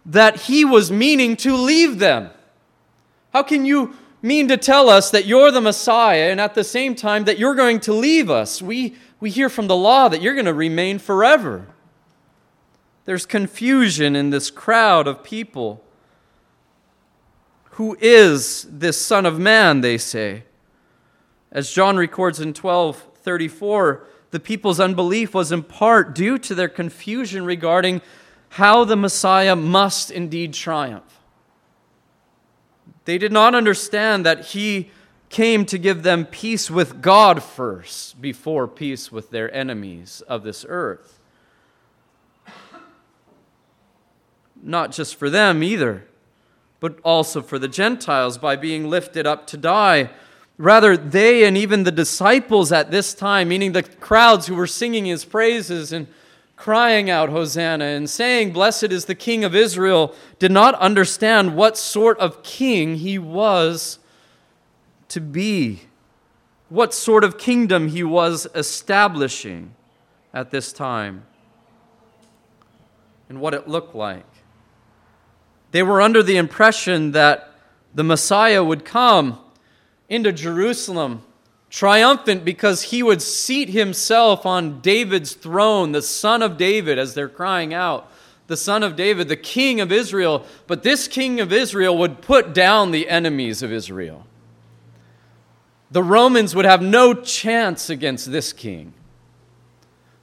that 0.05 0.41
he 0.41 0.65
was 0.65 0.91
meaning 0.91 1.36
to 1.38 1.55
leave 1.55 2.00
them. 2.00 2.29
How 3.31 3.43
can 3.43 3.65
you 3.65 3.95
mean 4.22 4.48
to 4.48 4.57
tell 4.57 4.89
us 4.89 5.12
that 5.12 5.25
you're 5.25 5.51
the 5.51 5.62
Messiah 5.62 6.29
and 6.29 6.39
at 6.39 6.55
the 6.55 6.63
same 6.63 6.95
time 6.95 7.25
that 7.25 7.39
you're 7.39 7.55
going 7.55 7.79
to 7.81 7.93
leave 7.93 8.29
us? 8.29 8.62
We, 8.62 8.95
we 9.19 9.29
hear 9.29 9.50
from 9.50 9.67
the 9.67 9.75
law 9.75 10.07
that 10.10 10.22
you're 10.22 10.36
going 10.36 10.45
to 10.45 10.53
remain 10.53 11.00
forever. 11.00 11.67
There's 13.05 13.25
confusion 13.25 14.15
in 14.15 14.29
this 14.29 14.50
crowd 14.50 15.07
of 15.07 15.24
people. 15.24 15.83
Who 17.72 17.98
is 18.00 18.67
this 18.69 19.01
Son 19.01 19.25
of 19.25 19.39
Man, 19.39 19.81
they 19.81 19.98
say? 19.98 20.43
As 21.51 21.72
John 21.72 21.98
records 21.98 22.39
in 22.39 22.50
1234, 22.50 24.07
the 24.31 24.39
people's 24.39 24.79
unbelief 24.79 25.33
was 25.33 25.51
in 25.51 25.63
part 25.63 26.15
due 26.15 26.38
to 26.39 26.55
their 26.55 26.69
confusion 26.69 27.45
regarding 27.45 28.01
how 28.53 28.86
the 28.86 28.95
Messiah 28.95 29.55
must 29.55 30.12
indeed 30.12 30.53
triumph. 30.53 31.19
They 33.05 33.17
did 33.17 33.31
not 33.31 33.55
understand 33.55 34.27
that 34.27 34.45
he 34.45 34.91
came 35.29 35.65
to 35.65 35.79
give 35.79 36.03
them 36.03 36.27
peace 36.27 36.69
with 36.69 37.01
God 37.01 37.41
first 37.41 38.22
before 38.22 38.67
peace 38.67 39.12
with 39.12 39.31
their 39.31 39.51
enemies 39.55 40.22
of 40.27 40.43
this 40.43 40.67
earth. 40.69 41.19
Not 44.62 44.91
just 44.91 45.15
for 45.15 45.31
them 45.31 45.63
either, 45.63 46.05
but 46.79 47.00
also 47.03 47.41
for 47.41 47.57
the 47.57 47.67
Gentiles 47.67 48.38
by 48.38 48.55
being 48.55 48.88
lifted 48.88 49.25
up 49.25 49.48
to 49.48 49.57
die. 49.57 50.12
Rather, 50.60 50.95
they 50.95 51.43
and 51.43 51.57
even 51.57 51.86
the 51.86 51.91
disciples 51.91 52.72
at 52.72 52.91
this 52.91 53.15
time, 53.15 53.48
meaning 53.48 53.72
the 53.72 53.81
crowds 53.81 54.45
who 54.45 54.53
were 54.53 54.67
singing 54.67 55.05
his 55.05 55.25
praises 55.25 55.91
and 55.91 56.05
crying 56.63 57.10
out, 57.10 57.27
Hosanna, 57.27 57.84
and 57.84 58.10
saying, 58.10 58.53
Blessed 58.53 58.86
is 58.86 59.03
the 59.03 59.15
King 59.15 59.43
of 59.43 59.53
Israel, 59.53 60.15
did 60.39 60.50
not 60.50 60.74
understand 60.75 61.58
what 61.58 61.77
sort 61.77 62.17
of 62.20 62.41
king 62.41 62.96
he 62.96 63.20
was 63.20 64.00
to 65.10 65.20
be, 65.20 65.82
what 66.70 66.93
sort 66.93 67.25
of 67.25 67.38
kingdom 67.38 67.89
he 67.89 68.01
was 68.01 68.48
establishing 68.55 69.75
at 70.34 70.51
this 70.51 70.72
time, 70.72 71.25
and 73.27 73.41
what 73.41 73.53
it 73.53 73.67
looked 73.67 73.93
like. 73.93 74.25
They 75.72 75.84
were 75.84 76.00
under 76.00 76.24
the 76.24 76.38
impression 76.38 77.12
that 77.12 77.51
the 77.93 78.05
Messiah 78.05 78.63
would 78.63 78.86
come 78.86 79.38
into 80.08 80.32
Jerusalem 80.32 81.25
triumphant 81.74 82.46
because 82.46 82.84
he 82.84 83.01
would 83.01 83.20
seat 83.20 83.68
himself 83.70 84.46
on 84.46 84.80
David's 84.82 85.34
throne, 85.34 85.92
the 85.92 86.03
son 86.03 86.44
of 86.44 86.56
David, 86.56 87.00
as 87.00 87.15
they're 87.15 87.27
crying 87.27 87.74
out, 87.74 88.12
the 88.46 88.56
son 88.56 88.84
of 88.84 88.96
David, 88.96 89.27
the 89.27 89.36
king 89.36 89.82
of 89.82 89.92
Israel. 89.92 90.46
But 90.68 90.84
this 90.84 91.08
king 91.08 91.39
of 91.39 91.51
Israel 91.51 91.98
would 91.98 92.22
put 92.22 92.53
down 92.53 92.92
the 92.92 93.10
enemies 93.10 93.63
of 93.63 93.74
Israel. 93.74 94.27
The 95.89 96.03
Romans 96.03 96.56
would 96.56 96.65
have 96.65 96.84
no 96.84 97.15
chance 97.15 97.89
against 97.89 98.32
this 98.32 98.53
king. 98.53 98.94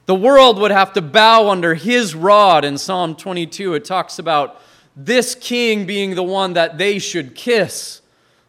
The 0.07 0.15
world 0.15 0.57
would 0.61 0.71
have 0.71 0.93
to 0.93 1.03
bow 1.03 1.51
under 1.51 1.75
his 1.75 2.15
rod. 2.15 2.65
In 2.65 2.79
Psalm 2.79 3.17
22, 3.17 3.75
it 3.75 3.85
talks 3.85 4.21
about 4.21 4.61
this 4.95 5.35
king 5.35 5.85
being 5.85 6.15
the 6.15 6.23
one 6.23 6.53
that 6.53 6.79
they 6.79 7.01
should 7.01 7.35
kiss, 7.35 8.03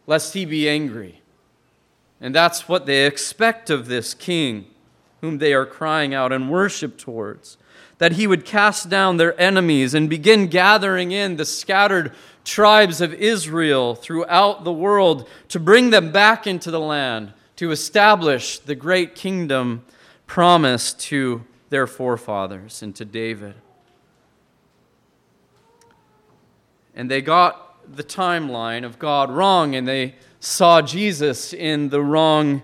lest 0.06 0.34
he 0.34 0.44
be 0.44 0.68
angry. 0.68 1.21
And 2.22 2.32
that's 2.32 2.68
what 2.68 2.86
they 2.86 3.04
expect 3.04 3.68
of 3.68 3.88
this 3.88 4.14
king, 4.14 4.66
whom 5.20 5.38
they 5.38 5.52
are 5.52 5.66
crying 5.66 6.14
out 6.14 6.32
and 6.32 6.48
worship 6.48 6.96
towards. 6.96 7.58
That 7.98 8.12
he 8.12 8.28
would 8.28 8.44
cast 8.44 8.88
down 8.88 9.16
their 9.16 9.38
enemies 9.40 9.92
and 9.92 10.08
begin 10.08 10.46
gathering 10.46 11.10
in 11.10 11.36
the 11.36 11.44
scattered 11.44 12.12
tribes 12.44 13.00
of 13.00 13.12
Israel 13.12 13.96
throughout 13.96 14.62
the 14.62 14.72
world 14.72 15.28
to 15.48 15.58
bring 15.58 15.90
them 15.90 16.12
back 16.12 16.46
into 16.46 16.70
the 16.70 16.80
land, 16.80 17.32
to 17.56 17.72
establish 17.72 18.58
the 18.60 18.74
great 18.76 19.16
kingdom 19.16 19.84
promised 20.26 21.00
to 21.00 21.44
their 21.70 21.88
forefathers 21.88 22.82
and 22.82 22.94
to 22.96 23.04
David. 23.04 23.54
And 26.94 27.10
they 27.10 27.20
got 27.20 27.71
the 27.88 28.04
timeline 28.04 28.84
of 28.84 28.98
God 28.98 29.30
wrong, 29.30 29.74
and 29.74 29.86
they 29.86 30.16
saw 30.40 30.82
Jesus 30.82 31.52
in 31.52 31.88
the 31.90 32.02
wrong 32.02 32.62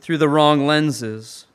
through 0.00 0.18
the 0.18 0.28
wrong 0.28 0.66
lenses. 0.66 1.46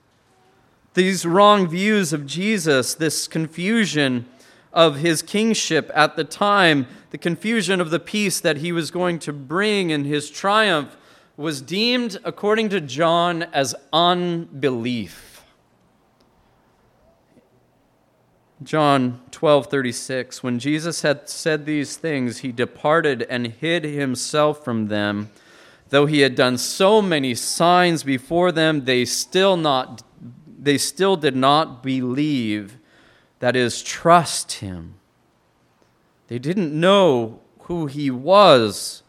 These 0.95 1.25
wrong 1.25 1.67
views 1.67 2.13
of 2.13 2.25
Jesus, 2.25 2.95
this 2.95 3.27
confusion 3.27 4.25
of 4.73 4.97
his 4.97 5.21
kingship 5.21 5.91
at 5.93 6.15
the 6.15 6.23
time, 6.23 6.87
the 7.11 7.17
confusion 7.17 7.79
of 7.79 7.91
the 7.91 7.99
peace 7.99 8.39
that 8.39 8.57
he 8.57 8.71
was 8.71 8.91
going 8.91 9.19
to 9.19 9.33
bring 9.33 9.91
in 9.91 10.03
his 10.03 10.29
triumph, 10.29 10.97
was 11.37 11.61
deemed, 11.61 12.17
according 12.23 12.69
to 12.69 12.81
John, 12.81 13.43
as 13.43 13.75
unbelief. 13.93 15.28
John 18.61 19.21
12:36 19.31 20.43
When 20.43 20.59
Jesus 20.59 21.01
had 21.01 21.29
said 21.29 21.65
these 21.65 21.95
things 21.95 22.39
he 22.39 22.51
departed 22.51 23.25
and 23.29 23.47
hid 23.47 23.83
himself 23.83 24.63
from 24.63 24.87
them. 24.87 25.29
Though 25.89 26.05
he 26.05 26.19
had 26.19 26.35
done 26.35 26.57
so 26.57 27.01
many 27.01 27.33
signs 27.35 28.03
before 28.03 28.51
them 28.51 28.85
they 28.85 29.05
still 29.05 29.57
not 29.57 30.03
they 30.61 30.77
still 30.77 31.15
did 31.15 31.35
not 31.35 31.81
believe 31.81 32.77
that 33.39 33.55
is 33.55 33.81
trust 33.81 34.53
him. 34.53 34.95
They 36.27 36.37
didn't 36.37 36.77
know 36.77 37.39
who 37.61 37.85
he 37.87 38.11
was. 38.11 39.03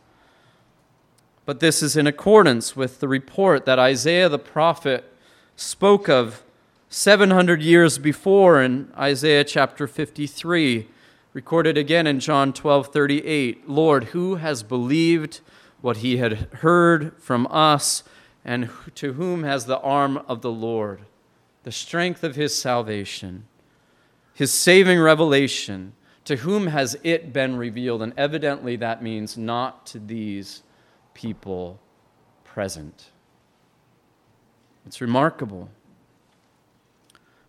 But 1.44 1.58
this 1.58 1.82
is 1.82 1.96
in 1.96 2.06
accordance 2.06 2.76
with 2.76 3.00
the 3.00 3.08
report 3.08 3.64
that 3.64 3.78
Isaiah 3.78 4.28
the 4.28 4.38
prophet 4.38 5.12
spoke 5.56 6.08
of 6.08 6.44
700 6.92 7.62
years 7.62 7.98
before 7.98 8.60
in 8.60 8.92
Isaiah 8.98 9.44
chapter 9.44 9.86
53, 9.86 10.88
recorded 11.32 11.78
again 11.78 12.08
in 12.08 12.18
John 12.18 12.52
12 12.52 12.88
38. 12.88 13.68
Lord, 13.68 14.04
who 14.06 14.34
has 14.34 14.64
believed 14.64 15.40
what 15.80 15.98
he 15.98 16.16
had 16.16 16.32
heard 16.54 17.16
from 17.22 17.46
us, 17.48 18.02
and 18.44 18.70
to 18.96 19.12
whom 19.12 19.44
has 19.44 19.66
the 19.66 19.78
arm 19.78 20.16
of 20.26 20.42
the 20.42 20.50
Lord, 20.50 21.02
the 21.62 21.70
strength 21.70 22.24
of 22.24 22.34
his 22.34 22.60
salvation, 22.60 23.46
his 24.34 24.52
saving 24.52 24.98
revelation, 24.98 25.92
to 26.24 26.38
whom 26.38 26.66
has 26.66 26.98
it 27.04 27.32
been 27.32 27.54
revealed? 27.54 28.02
And 28.02 28.14
evidently 28.16 28.74
that 28.74 29.00
means 29.00 29.38
not 29.38 29.86
to 29.86 30.00
these 30.00 30.64
people 31.14 31.78
present. 32.42 33.10
It's 34.84 35.00
remarkable. 35.00 35.70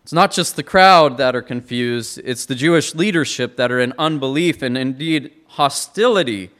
It's 0.02 0.12
not 0.12 0.32
just 0.32 0.56
the 0.56 0.64
crowd 0.64 1.16
that 1.18 1.36
are 1.36 1.42
confused, 1.42 2.20
it's 2.24 2.44
the 2.44 2.56
Jewish 2.56 2.94
leadership 2.94 3.56
that 3.56 3.70
are 3.70 3.78
in 3.78 3.94
unbelief 3.98 4.60
and 4.60 4.76
indeed 4.76 5.30
hostility 5.46 6.50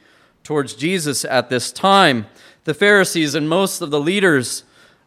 towards 0.43 0.75
Jesus 0.75 1.25
at 1.25 1.49
this 1.49 1.71
time. 1.71 2.27
The 2.63 2.73
Pharisees 2.73 3.35
and 3.35 3.49
most 3.49 3.81
of 3.81 3.91
the 3.91 3.99
leaders 3.99 4.63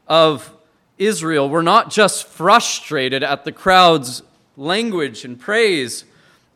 of 0.07 0.53
Israel 0.99 1.49
were 1.49 1.63
not 1.63 1.91
just 1.91 2.27
frustrated 2.27 3.23
at 3.23 3.45
the 3.45 3.53
crowd's 3.53 4.23
language 4.57 5.25
and 5.25 5.41
praise. 5.41 6.05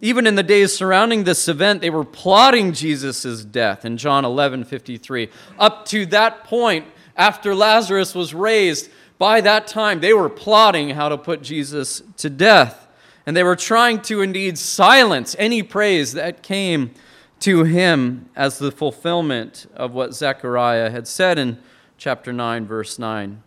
Even 0.02 0.26
in 0.26 0.34
the 0.34 0.42
days 0.42 0.74
surrounding 0.74 1.24
this 1.24 1.48
event, 1.48 1.80
they 1.80 1.90
were 1.90 2.04
plotting 2.04 2.72
Jesus' 2.74 3.44
death 3.44 3.86
in 3.86 3.96
John 3.96 4.24
11 4.26 4.64
53. 4.64 5.30
Up 5.58 5.86
to 5.86 6.04
that 6.06 6.44
point, 6.44 6.86
after 7.16 7.54
Lazarus 7.54 8.14
was 8.14 8.32
raised, 8.34 8.90
by 9.20 9.42
that 9.42 9.66
time, 9.66 10.00
they 10.00 10.14
were 10.14 10.30
plotting 10.30 10.88
how 10.88 11.10
to 11.10 11.18
put 11.18 11.42
Jesus 11.42 12.02
to 12.16 12.30
death. 12.30 12.88
And 13.26 13.36
they 13.36 13.42
were 13.42 13.54
trying 13.54 14.00
to 14.04 14.22
indeed 14.22 14.56
silence 14.56 15.36
any 15.38 15.62
praise 15.62 16.14
that 16.14 16.42
came 16.42 16.92
to 17.40 17.64
him 17.64 18.30
as 18.34 18.58
the 18.58 18.72
fulfillment 18.72 19.66
of 19.74 19.92
what 19.92 20.14
Zechariah 20.14 20.88
had 20.88 21.06
said 21.06 21.38
in 21.38 21.58
chapter 21.98 22.32
9, 22.32 22.64
verse 22.64 22.98
9 22.98 23.42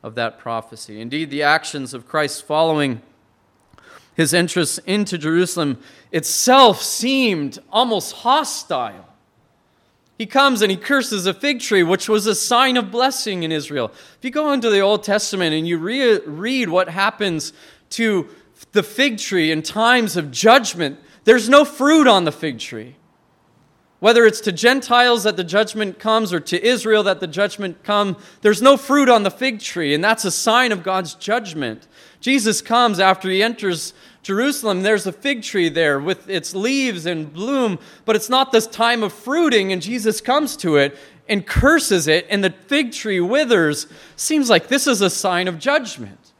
of 0.00 0.14
that 0.14 0.38
prophecy. 0.38 1.00
Indeed, 1.00 1.30
the 1.30 1.42
actions 1.42 1.92
of 1.92 2.06
Christ 2.06 2.44
following 2.44 3.02
his 4.14 4.32
entrance 4.32 4.78
into 4.78 5.18
Jerusalem 5.18 5.78
itself 6.12 6.80
seemed 6.80 7.58
almost 7.72 8.12
hostile 8.12 9.05
he 10.18 10.26
comes 10.26 10.62
and 10.62 10.70
he 10.70 10.76
curses 10.76 11.26
a 11.26 11.34
fig 11.34 11.60
tree, 11.60 11.82
which 11.82 12.08
was 12.08 12.26
a 12.26 12.34
sign 12.34 12.76
of 12.76 12.90
blessing 12.90 13.42
in 13.42 13.52
Israel. 13.52 13.90
If 14.18 14.18
you 14.22 14.30
go 14.30 14.52
into 14.52 14.70
the 14.70 14.80
Old 14.80 15.04
Testament 15.04 15.54
and 15.54 15.68
you 15.68 15.78
re- 15.78 16.20
read 16.20 16.68
what 16.68 16.88
happens 16.88 17.52
to 17.90 18.28
the 18.72 18.82
fig 18.82 19.18
tree 19.18 19.50
in 19.50 19.62
times 19.62 20.16
of 20.16 20.30
judgment, 20.30 20.98
there's 21.24 21.48
no 21.48 21.64
fruit 21.64 22.06
on 22.06 22.24
the 22.24 22.32
fig 22.32 22.58
tree. 22.58 22.96
Whether 23.98 24.24
it's 24.26 24.40
to 24.42 24.52
Gentiles 24.52 25.24
that 25.24 25.36
the 25.36 25.44
judgment 25.44 25.98
comes 25.98 26.32
or 26.32 26.40
to 26.40 26.64
Israel 26.64 27.02
that 27.04 27.20
the 27.20 27.26
judgment 27.26 27.82
come, 27.82 28.16
there's 28.42 28.62
no 28.62 28.76
fruit 28.76 29.08
on 29.08 29.22
the 29.22 29.30
fig 29.30 29.60
tree, 29.60 29.94
and 29.94 30.04
that's 30.04 30.24
a 30.24 30.30
sign 30.30 30.72
of 30.72 30.82
God's 30.82 31.14
judgment. 31.14 31.86
Jesus 32.20 32.62
comes 32.62 32.98
after 32.98 33.30
he 33.30 33.42
enters 33.42 33.92
Jerusalem. 34.22 34.82
There's 34.82 35.06
a 35.06 35.12
fig 35.12 35.42
tree 35.42 35.68
there 35.68 36.00
with 36.00 36.28
its 36.28 36.54
leaves 36.54 37.06
and 37.06 37.32
bloom, 37.32 37.78
but 38.04 38.16
it's 38.16 38.28
not 38.28 38.52
this 38.52 38.66
time 38.66 39.02
of 39.02 39.12
fruiting, 39.12 39.72
and 39.72 39.80
Jesus 39.80 40.20
comes 40.20 40.56
to 40.58 40.76
it 40.76 40.98
and 41.28 41.46
curses 41.46 42.08
it, 42.08 42.26
and 42.30 42.42
the 42.42 42.50
fig 42.50 42.92
tree 42.92 43.20
withers. 43.20 43.86
Seems 44.16 44.48
like 44.50 44.68
this 44.68 44.86
is 44.86 45.00
a 45.00 45.10
sign 45.10 45.48
of 45.48 45.58
judgment. 45.58 46.32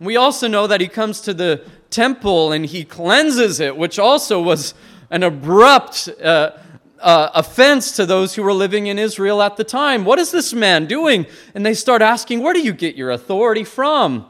We 0.00 0.16
also 0.16 0.48
know 0.48 0.66
that 0.66 0.80
he 0.80 0.88
comes 0.88 1.20
to 1.22 1.34
the 1.34 1.64
temple 1.90 2.52
and 2.52 2.66
he 2.66 2.84
cleanses 2.84 3.60
it, 3.60 3.76
which 3.76 3.98
also 3.98 4.42
was 4.42 4.74
an 5.10 5.22
abrupt 5.22 6.08
uh, 6.22 6.50
uh, 7.00 7.30
offense 7.34 7.92
to 7.96 8.06
those 8.06 8.34
who 8.34 8.42
were 8.42 8.52
living 8.52 8.86
in 8.86 8.98
Israel 8.98 9.42
at 9.42 9.56
the 9.56 9.64
time. 9.64 10.04
What 10.04 10.18
is 10.18 10.30
this 10.30 10.52
man 10.52 10.86
doing? 10.86 11.26
And 11.54 11.64
they 11.64 11.74
start 11.74 12.02
asking, 12.02 12.42
Where 12.42 12.54
do 12.54 12.60
you 12.60 12.72
get 12.72 12.96
your 12.96 13.10
authority 13.10 13.64
from? 13.64 14.26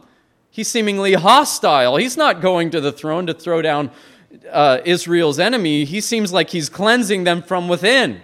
He's 0.55 0.69
seemingly 0.69 1.15
hostile. 1.15 1.97
He's 1.97 2.17
not 2.17 2.41
going 2.41 2.71
to 2.71 2.81
the 2.81 2.93
throne 2.93 3.27
to 3.27 3.35
throw 3.35 3.61
down 3.61 3.91
uh, 4.53 4.79
Israel's 4.85 5.41
enemy. 5.41 5.85
He 5.85 6.01
seems 6.01 6.33
like 6.33 6.51
he's 6.51 6.69
cleansing 6.69 7.25
them 7.25 7.43
from 7.43 7.67
within. 7.67 8.21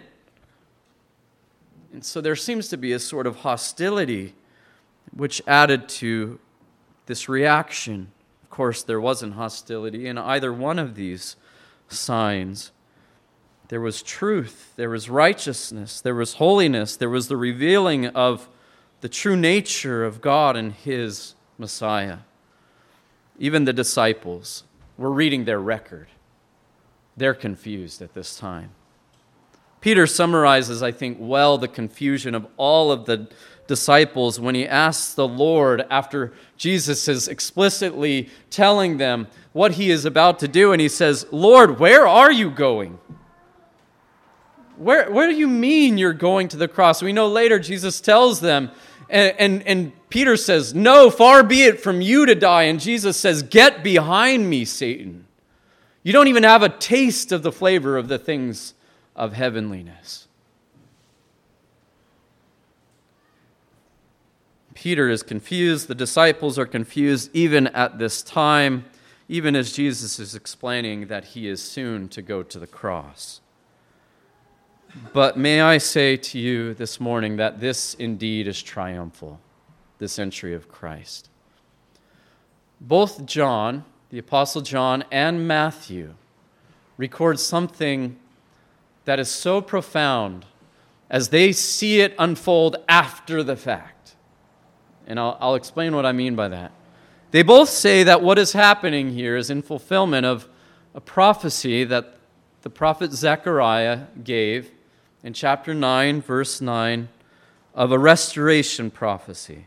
And 1.92 2.04
so 2.04 2.20
there 2.20 2.36
seems 2.36 2.68
to 2.68 2.76
be 2.76 2.92
a 2.92 3.00
sort 3.00 3.26
of 3.26 3.38
hostility 3.38 4.34
which 5.12 5.42
added 5.44 5.88
to 5.88 6.38
this 7.06 7.28
reaction. 7.28 8.12
Of 8.44 8.50
course, 8.50 8.84
there 8.84 9.00
wasn't 9.00 9.34
hostility 9.34 10.06
in 10.06 10.16
either 10.16 10.52
one 10.52 10.78
of 10.78 10.94
these 10.94 11.34
signs. 11.88 12.70
There 13.66 13.80
was 13.80 14.02
truth, 14.02 14.72
there 14.76 14.90
was 14.90 15.10
righteousness, 15.10 16.00
there 16.00 16.14
was 16.14 16.34
holiness, 16.34 16.94
there 16.94 17.10
was 17.10 17.26
the 17.26 17.36
revealing 17.36 18.06
of 18.06 18.48
the 19.00 19.08
true 19.08 19.34
nature 19.34 20.04
of 20.04 20.20
God 20.20 20.56
and 20.56 20.72
His 20.72 21.34
Messiah. 21.60 22.18
Even 23.38 23.64
the 23.64 23.72
disciples 23.72 24.64
were 24.96 25.12
reading 25.12 25.44
their 25.44 25.60
record. 25.60 26.08
They're 27.16 27.34
confused 27.34 28.02
at 28.02 28.14
this 28.14 28.36
time. 28.36 28.70
Peter 29.80 30.06
summarizes, 30.06 30.82
I 30.82 30.90
think, 30.90 31.18
well 31.20 31.58
the 31.58 31.68
confusion 31.68 32.34
of 32.34 32.46
all 32.56 32.90
of 32.90 33.06
the 33.06 33.28
disciples 33.66 34.40
when 34.40 34.54
he 34.54 34.66
asks 34.66 35.14
the 35.14 35.28
Lord 35.28 35.86
after 35.90 36.32
Jesus 36.56 37.06
is 37.08 37.28
explicitly 37.28 38.28
telling 38.50 38.96
them 38.96 39.28
what 39.52 39.72
he 39.72 39.90
is 39.90 40.04
about 40.04 40.38
to 40.40 40.48
do, 40.48 40.72
and 40.72 40.80
he 40.80 40.88
says, 40.88 41.26
Lord, 41.30 41.78
where 41.78 42.06
are 42.06 42.32
you 42.32 42.50
going? 42.50 42.98
Where, 44.76 45.10
where 45.10 45.28
do 45.28 45.36
you 45.36 45.48
mean 45.48 45.98
you're 45.98 46.12
going 46.12 46.48
to 46.48 46.56
the 46.56 46.68
cross? 46.68 47.02
We 47.02 47.12
know 47.12 47.28
later 47.28 47.58
Jesus 47.58 48.00
tells 48.00 48.40
them, 48.40 48.70
and, 49.10 49.34
and, 49.38 49.66
and 49.66 50.08
Peter 50.08 50.36
says, 50.36 50.74
No, 50.74 51.10
far 51.10 51.42
be 51.42 51.62
it 51.62 51.80
from 51.80 52.00
you 52.00 52.26
to 52.26 52.34
die. 52.34 52.64
And 52.64 52.80
Jesus 52.80 53.16
says, 53.16 53.42
Get 53.42 53.82
behind 53.82 54.48
me, 54.48 54.64
Satan. 54.64 55.26
You 56.02 56.12
don't 56.12 56.28
even 56.28 56.44
have 56.44 56.62
a 56.62 56.68
taste 56.68 57.32
of 57.32 57.42
the 57.42 57.52
flavor 57.52 57.96
of 57.96 58.08
the 58.08 58.18
things 58.18 58.74
of 59.14 59.34
heavenliness. 59.34 60.28
Peter 64.74 65.10
is 65.10 65.22
confused. 65.22 65.88
The 65.88 65.94
disciples 65.94 66.58
are 66.58 66.64
confused 66.64 67.28
even 67.34 67.66
at 67.68 67.98
this 67.98 68.22
time, 68.22 68.86
even 69.28 69.54
as 69.54 69.72
Jesus 69.72 70.18
is 70.18 70.34
explaining 70.34 71.08
that 71.08 71.26
he 71.26 71.48
is 71.48 71.62
soon 71.62 72.08
to 72.08 72.22
go 72.22 72.42
to 72.42 72.58
the 72.58 72.66
cross. 72.66 73.42
But 75.12 75.36
may 75.36 75.60
I 75.60 75.78
say 75.78 76.16
to 76.16 76.38
you 76.38 76.74
this 76.74 76.98
morning 76.98 77.36
that 77.36 77.60
this 77.60 77.94
indeed 77.94 78.48
is 78.48 78.62
triumphal, 78.62 79.40
this 79.98 80.18
entry 80.18 80.54
of 80.54 80.68
Christ. 80.68 81.28
Both 82.80 83.24
John, 83.26 83.84
the 84.10 84.18
Apostle 84.18 84.62
John, 84.62 85.04
and 85.10 85.46
Matthew 85.46 86.14
record 86.96 87.38
something 87.38 88.18
that 89.04 89.20
is 89.20 89.28
so 89.28 89.60
profound 89.60 90.44
as 91.08 91.28
they 91.28 91.52
see 91.52 92.00
it 92.00 92.14
unfold 92.18 92.76
after 92.88 93.42
the 93.42 93.56
fact. 93.56 94.14
And 95.06 95.18
I'll, 95.18 95.36
I'll 95.40 95.54
explain 95.54 95.94
what 95.94 96.06
I 96.06 96.12
mean 96.12 96.36
by 96.36 96.48
that. 96.48 96.72
They 97.30 97.42
both 97.42 97.68
say 97.68 98.02
that 98.04 98.22
what 98.22 98.38
is 98.38 98.52
happening 98.52 99.10
here 99.10 99.36
is 99.36 99.50
in 99.50 99.62
fulfillment 99.62 100.26
of 100.26 100.48
a 100.94 101.00
prophecy 101.00 101.84
that 101.84 102.18
the 102.62 102.70
prophet 102.70 103.12
Zechariah 103.12 104.06
gave 104.22 104.70
in 105.22 105.32
chapter 105.32 105.74
9, 105.74 106.22
verse 106.22 106.60
9, 106.60 107.08
of 107.74 107.92
a 107.92 107.98
restoration 107.98 108.90
prophecy. 108.90 109.66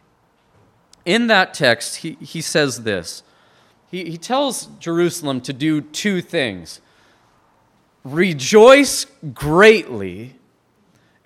In 1.06 1.28
that 1.28 1.54
text, 1.54 1.98
he, 1.98 2.14
he 2.22 2.42
says 2.42 2.84
this 2.84 3.24
he, 3.90 4.10
he 4.10 4.18
tells 4.18 4.68
Jerusalem 4.80 5.42
to 5.42 5.54
do 5.54 5.82
two 5.82 6.22
things 6.22 6.82
rejoice 8.04 9.06
greatly 9.34 10.36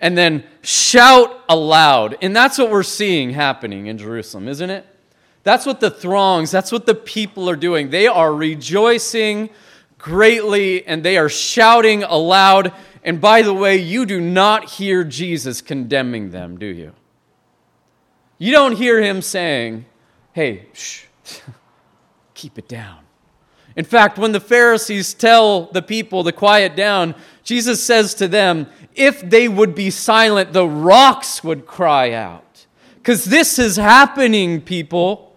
and 0.00 0.16
then 0.16 0.44
shout 0.62 1.40
aloud. 1.48 2.16
And 2.22 2.36
that's 2.36 2.56
what 2.58 2.70
we're 2.70 2.84
seeing 2.84 3.30
happening 3.30 3.86
in 3.86 3.98
Jerusalem, 3.98 4.48
isn't 4.48 4.70
it? 4.70 4.86
That's 5.42 5.66
what 5.66 5.80
the 5.80 5.90
throngs, 5.90 6.50
that's 6.50 6.70
what 6.70 6.86
the 6.86 6.94
people 6.94 7.48
are 7.48 7.56
doing. 7.56 7.90
They 7.90 8.06
are 8.06 8.32
rejoicing 8.32 9.50
greatly 9.96 10.86
and 10.86 11.02
they 11.02 11.16
are 11.16 11.28
shouting 11.28 12.02
aloud. 12.04 12.72
And 13.02 13.20
by 13.20 13.42
the 13.42 13.54
way, 13.54 13.76
you 13.76 14.06
do 14.06 14.20
not 14.20 14.70
hear 14.70 15.04
Jesus 15.04 15.60
condemning 15.60 16.30
them, 16.30 16.58
do 16.58 16.66
you? 16.66 16.92
You 18.38 18.52
don't 18.52 18.76
hear 18.76 19.02
him 19.02 19.20
saying, 19.22 19.86
hey, 20.32 20.66
shh, 20.72 21.04
keep 22.34 22.58
it 22.58 22.68
down. 22.68 23.00
In 23.76 23.84
fact, 23.84 24.18
when 24.18 24.32
the 24.32 24.40
Pharisees 24.40 25.14
tell 25.14 25.66
the 25.66 25.82
people 25.82 26.24
to 26.24 26.32
quiet 26.32 26.74
down, 26.74 27.14
Jesus 27.44 27.82
says 27.82 28.14
to 28.14 28.26
them, 28.26 28.66
if 28.94 29.20
they 29.20 29.48
would 29.48 29.74
be 29.74 29.90
silent, 29.90 30.52
the 30.52 30.66
rocks 30.66 31.44
would 31.44 31.66
cry 31.66 32.12
out. 32.12 32.66
Because 32.96 33.24
this 33.24 33.58
is 33.58 33.76
happening, 33.76 34.60
people. 34.60 35.36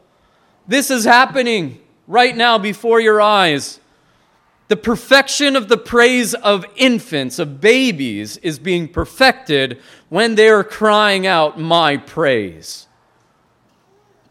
This 0.67 0.89
is 0.89 1.06
happening 1.06 1.80
right 2.08 2.36
now 2.36 2.58
before 2.58 3.00
your 3.00 3.21
eyes. 3.21 3.80
The 4.71 4.77
perfection 4.77 5.57
of 5.57 5.67
the 5.67 5.75
praise 5.75 6.34
of 6.34 6.65
infants, 6.77 7.39
of 7.39 7.60
babies, 7.60 8.38
is 8.38 8.57
being 8.57 8.88
perfected 8.88 9.81
when 10.07 10.36
they 10.36 10.47
are 10.47 10.63
crying 10.63 11.27
out, 11.27 11.60
My 11.60 11.97
praise. 11.97 12.88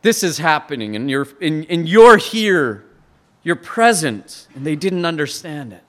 This 0.00 0.22
is 0.22 0.38
happening, 0.38 0.96
and 0.96 1.10
you're, 1.10 1.28
and, 1.42 1.66
and 1.68 1.86
you're 1.86 2.16
here 2.16 2.86
you're 3.42 3.56
present, 3.56 4.48
and 4.54 4.66
they 4.66 4.76
didn't 4.76 5.04
understand 5.04 5.74
it. 5.74 5.82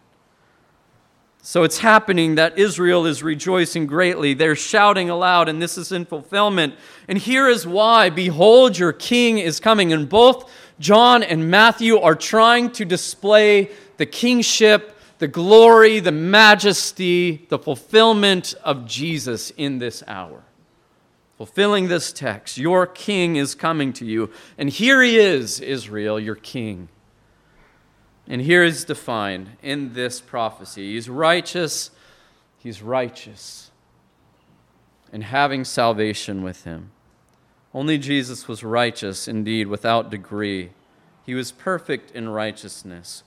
So 1.43 1.63
it's 1.63 1.79
happening 1.79 2.35
that 2.35 2.57
Israel 2.57 3.05
is 3.05 3.23
rejoicing 3.23 3.87
greatly. 3.87 4.33
They're 4.33 4.55
shouting 4.55 5.09
aloud, 5.09 5.49
and 5.49 5.61
this 5.61 5.77
is 5.77 5.91
in 5.91 6.05
fulfillment. 6.05 6.75
And 7.07 7.17
here 7.17 7.49
is 7.49 7.65
why 7.65 8.09
Behold, 8.11 8.77
your 8.77 8.93
king 8.93 9.39
is 9.39 9.59
coming. 9.59 9.91
And 9.91 10.07
both 10.07 10.51
John 10.81 11.21
and 11.21 11.49
Matthew 11.49 11.97
are 11.99 12.15
trying 12.15 12.71
to 12.71 12.85
display 12.85 13.69
the 13.97 14.05
kingship, 14.05 14.97
the 15.19 15.27
glory, 15.27 15.99
the 15.99 16.11
majesty, 16.11 17.45
the 17.49 17.59
fulfillment 17.59 18.55
of 18.63 18.87
Jesus 18.87 19.51
in 19.51 19.77
this 19.77 20.03
hour. 20.07 20.43
Fulfilling 21.37 21.87
this 21.87 22.11
text, 22.11 22.57
your 22.57 22.87
king 22.87 23.35
is 23.35 23.55
coming 23.55 23.93
to 23.93 24.05
you. 24.05 24.31
And 24.57 24.69
here 24.69 25.01
he 25.01 25.17
is, 25.17 25.59
Israel, 25.59 26.19
your 26.19 26.35
king. 26.35 26.89
And 28.27 28.41
here 28.41 28.63
is 28.63 28.83
defined 28.83 29.51
in 29.61 29.93
this 29.93 30.19
prophecy 30.21 30.93
He's 30.93 31.09
righteous, 31.09 31.91
He's 32.57 32.81
righteous, 32.81 33.71
and 35.11 35.23
having 35.23 35.63
salvation 35.65 36.41
with 36.41 36.63
Him. 36.63 36.91
Only 37.73 37.97
Jesus 37.97 38.47
was 38.47 38.63
righteous 38.63 39.27
indeed, 39.27 39.67
without 39.67 40.09
degree. 40.09 40.71
He 41.25 41.33
was 41.33 41.51
perfect 41.51 42.11
in 42.11 42.29
righteousness. 42.29 43.23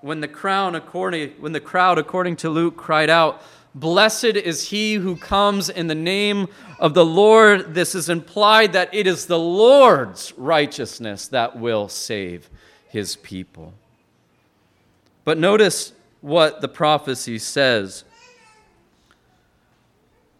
When 0.00 0.20
the, 0.20 0.28
crown 0.28 0.74
according, 0.74 1.30
when 1.40 1.52
the 1.52 1.60
crowd, 1.60 1.98
according 1.98 2.36
to 2.36 2.50
Luke, 2.50 2.76
cried 2.76 3.08
out, 3.08 3.42
Blessed 3.74 4.24
is 4.24 4.68
he 4.68 4.94
who 4.94 5.16
comes 5.16 5.68
in 5.68 5.88
the 5.88 5.96
name 5.96 6.48
of 6.78 6.94
the 6.94 7.04
Lord, 7.04 7.74
this 7.74 7.94
is 7.94 8.08
implied 8.08 8.72
that 8.72 8.94
it 8.94 9.06
is 9.06 9.26
the 9.26 9.38
Lord's 9.38 10.32
righteousness 10.36 11.26
that 11.28 11.58
will 11.58 11.88
save 11.88 12.48
his 12.88 13.16
people. 13.16 13.74
But 15.24 15.38
notice 15.38 15.92
what 16.20 16.60
the 16.60 16.68
prophecy 16.68 17.38
says. 17.38 18.04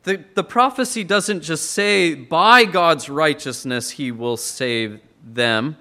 The, 0.05 0.23
the 0.35 0.45
prophecy 0.45 1.03
doesn't 1.03 1.40
just 1.40 1.71
say, 1.71 2.14
by 2.14 2.64
God's 2.64 3.09
righteousness, 3.09 3.90
he 3.90 4.12
will 4.12 4.37
save 4.37 5.01
them. 5.25 5.77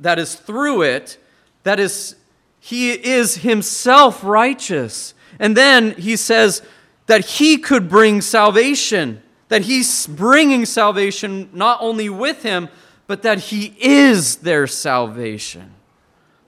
That 0.00 0.18
is 0.18 0.34
through 0.34 0.82
it. 0.82 1.18
That 1.62 1.78
is, 1.78 2.16
he 2.58 2.92
is 2.92 3.36
himself 3.36 4.24
righteous. 4.24 5.14
And 5.38 5.56
then 5.56 5.92
he 5.92 6.16
says, 6.16 6.62
that 7.06 7.24
he 7.24 7.58
could 7.58 7.88
bring 7.88 8.20
salvation, 8.20 9.22
that 9.48 9.62
he's 9.62 10.06
bringing 10.06 10.66
salvation 10.66 11.48
not 11.52 11.78
only 11.80 12.08
with 12.08 12.42
him, 12.42 12.68
but 13.06 13.22
that 13.22 13.38
he 13.38 13.76
is 13.78 14.36
their 14.36 14.66
salvation. 14.66 15.72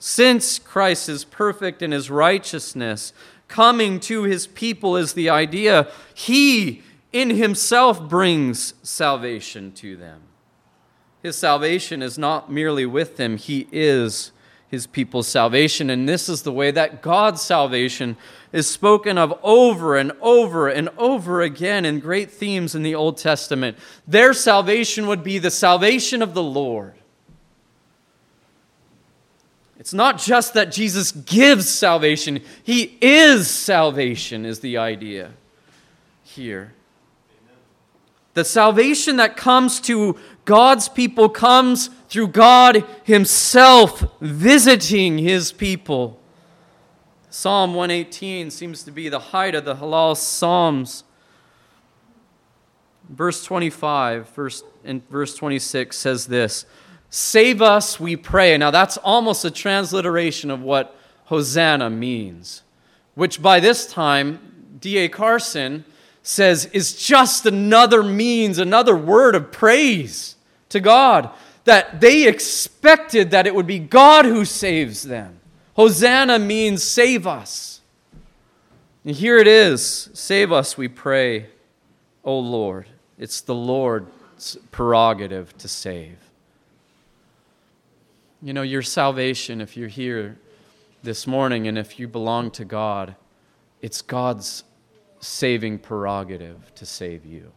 Since 0.01 0.59
Christ 0.59 1.09
is 1.09 1.25
perfect 1.25 1.83
in 1.83 1.93
his 1.93 2.11
righteousness, 2.11 3.13
coming 3.49 3.99
to 4.01 4.23
his 4.23 4.47
people 4.47 4.97
is 4.97 5.15
the 5.15 5.31
idea 5.31 5.91
he 6.15 6.83
in 7.13 7.31
himself 7.31 8.01
brings 8.09 8.75
salvation 8.83 9.73
to 9.73 9.97
them. 9.97 10.21
His 11.23 11.37
salvation 11.37 12.03
is 12.03 12.19
not 12.19 12.51
merely 12.51 12.87
with 12.87 13.17
them, 13.17 13.37
he 13.37 13.67
is 13.73 14.33
his 14.69 14.87
people's 14.87 15.27
salvation. 15.27 15.89
And 15.89 16.09
this 16.09 16.29
is 16.29 16.43
the 16.43 16.53
way 16.53 16.71
that 16.71 17.01
God's 17.01 17.41
salvation 17.41 18.17
is 18.53 18.69
spoken 18.69 19.17
of 19.17 19.39
over 19.43 19.97
and 19.97 20.13
over 20.21 20.69
and 20.69 20.91
over 20.99 21.41
again 21.41 21.85
in 21.85 22.01
great 22.01 22.31
themes 22.31 22.75
in 22.75 22.83
the 22.83 22.95
Old 22.95 23.17
Testament. 23.17 23.79
Their 24.07 24.35
salvation 24.35 25.07
would 25.07 25.25
be 25.25 25.39
the 25.39 25.51
salvation 25.51 26.23
of 26.23 26.35
the 26.35 26.43
Lord. 26.43 26.95
It's 29.79 29.95
not 29.95 30.19
just 30.19 30.55
that 30.55 30.73
Jesus 30.73 31.13
gives 31.13 31.69
salvation, 31.69 32.41
He 32.65 32.99
is 33.01 33.49
salvation, 33.49 34.45
is 34.45 34.61
the 34.61 34.77
idea 34.77 35.33
here. 36.25 36.75
The 38.35 38.45
salvation 38.45 39.17
that 39.17 39.37
comes 39.37 39.81
to 39.83 40.17
God's 40.45 40.89
people 40.89 41.29
comes 41.29 41.91
through 42.09 42.29
God 42.29 42.85
Himself 43.05 44.05
visiting 44.21 45.19
His 45.19 45.53
people. 45.53 46.21
Psalm 47.31 47.75
118 47.75 48.51
seems 48.51 48.83
to 48.83 48.91
be 48.91 49.09
the 49.09 49.19
height 49.19 49.55
of 49.55 49.65
the 49.65 49.77
Hallel 49.77 50.17
Psalms. 50.17 51.05
Verse 53.09 53.45
25 53.45 54.29
verse, 54.31 54.63
and 54.85 55.09
verse 55.09 55.35
26 55.35 55.97
says 55.97 56.27
this 56.27 56.67
Save 57.11 57.63
us, 57.63 57.99
we 57.99 58.17
pray. 58.17 58.57
Now, 58.59 58.71
that's 58.71 58.97
almost 58.99 59.45
a 59.45 59.51
transliteration 59.51 60.51
of 60.51 60.61
what 60.63 60.95
Hosanna 61.27 61.91
means, 61.91 62.63
which 63.15 63.41
by 63.41 63.61
this 63.61 63.91
time, 63.91 64.77
D.A. 64.81 65.09
Carson 65.09 65.85
says 66.23 66.67
is 66.67 66.95
just 66.95 67.47
another 67.47 68.03
means, 68.03 68.59
another 68.59 68.97
word 68.97 69.35
of 69.35 69.51
praise 69.51 70.37
to 70.69 70.81
God. 70.81 71.31
That 71.65 72.01
they 72.01 72.27
expected 72.27 73.31
that 73.31 73.47
it 73.47 73.55
would 73.55 73.67
be 73.67 73.79
God 73.79 74.25
who 74.25 74.45
saves 74.45 75.03
them. 75.03 75.41
Hosanna 75.75 76.39
means 76.39 76.83
save 76.83 77.27
us. 77.27 77.81
And 79.05 79.15
here 79.15 79.39
it 79.39 79.47
is 79.47 80.11
save 80.13 80.51
us, 80.53 80.77
we 80.77 80.89
pray, 80.89 81.49
O 82.25 82.39
Lord. 82.39 82.87
It's 83.19 83.41
the 83.41 83.55
Lord's 83.55 84.57
prerogative 84.71 85.57
to 85.59 85.69
save. 85.69 86.28
You 88.41 88.53
know, 88.53 88.63
your 88.63 88.83
salvation, 88.83 89.61
if 89.61 89.77
you're 89.77 89.89
here 89.89 90.39
this 91.03 91.27
morning 91.27 91.67
and 91.67 91.77
if 91.77 91.99
you 91.99 92.07
belong 92.07 92.53
to 92.53 92.65
God, 92.65 93.17
it's 93.83 94.01
God's 94.01 94.63
saving 95.19 95.81
prerogative 95.81 96.73
to 96.77 96.87
save 96.87 97.27
you. 97.27 97.51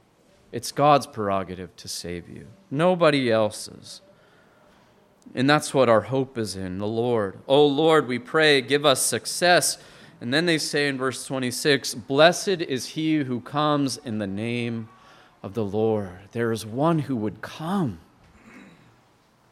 It's 0.51 0.71
God's 0.71 1.05
prerogative 1.05 1.75
to 1.77 1.87
save 1.87 2.27
you, 2.27 2.47
nobody 2.71 3.31
else's. 3.31 4.01
And 5.35 5.47
that's 5.47 5.71
what 5.71 5.87
our 5.87 6.01
hope 6.01 6.37
is 6.39 6.55
in 6.55 6.79
the 6.79 6.87
Lord. 6.87 7.37
Oh 7.47 7.65
Lord, 7.67 8.07
we 8.07 8.17
pray, 8.17 8.59
give 8.61 8.83
us 8.83 9.03
success. 9.03 9.77
And 10.19 10.33
then 10.33 10.47
they 10.47 10.57
say 10.57 10.87
in 10.87 10.97
verse 10.97 11.25
26 11.25 11.93
Blessed 11.93 12.47
is 12.47 12.87
he 12.87 13.17
who 13.17 13.39
comes 13.39 13.97
in 13.97 14.17
the 14.17 14.27
name 14.27 14.89
of 15.43 15.53
the 15.53 15.63
Lord. 15.63 16.29
There 16.31 16.51
is 16.51 16.65
one 16.65 16.99
who 16.99 17.15
would 17.17 17.41
come 17.41 17.99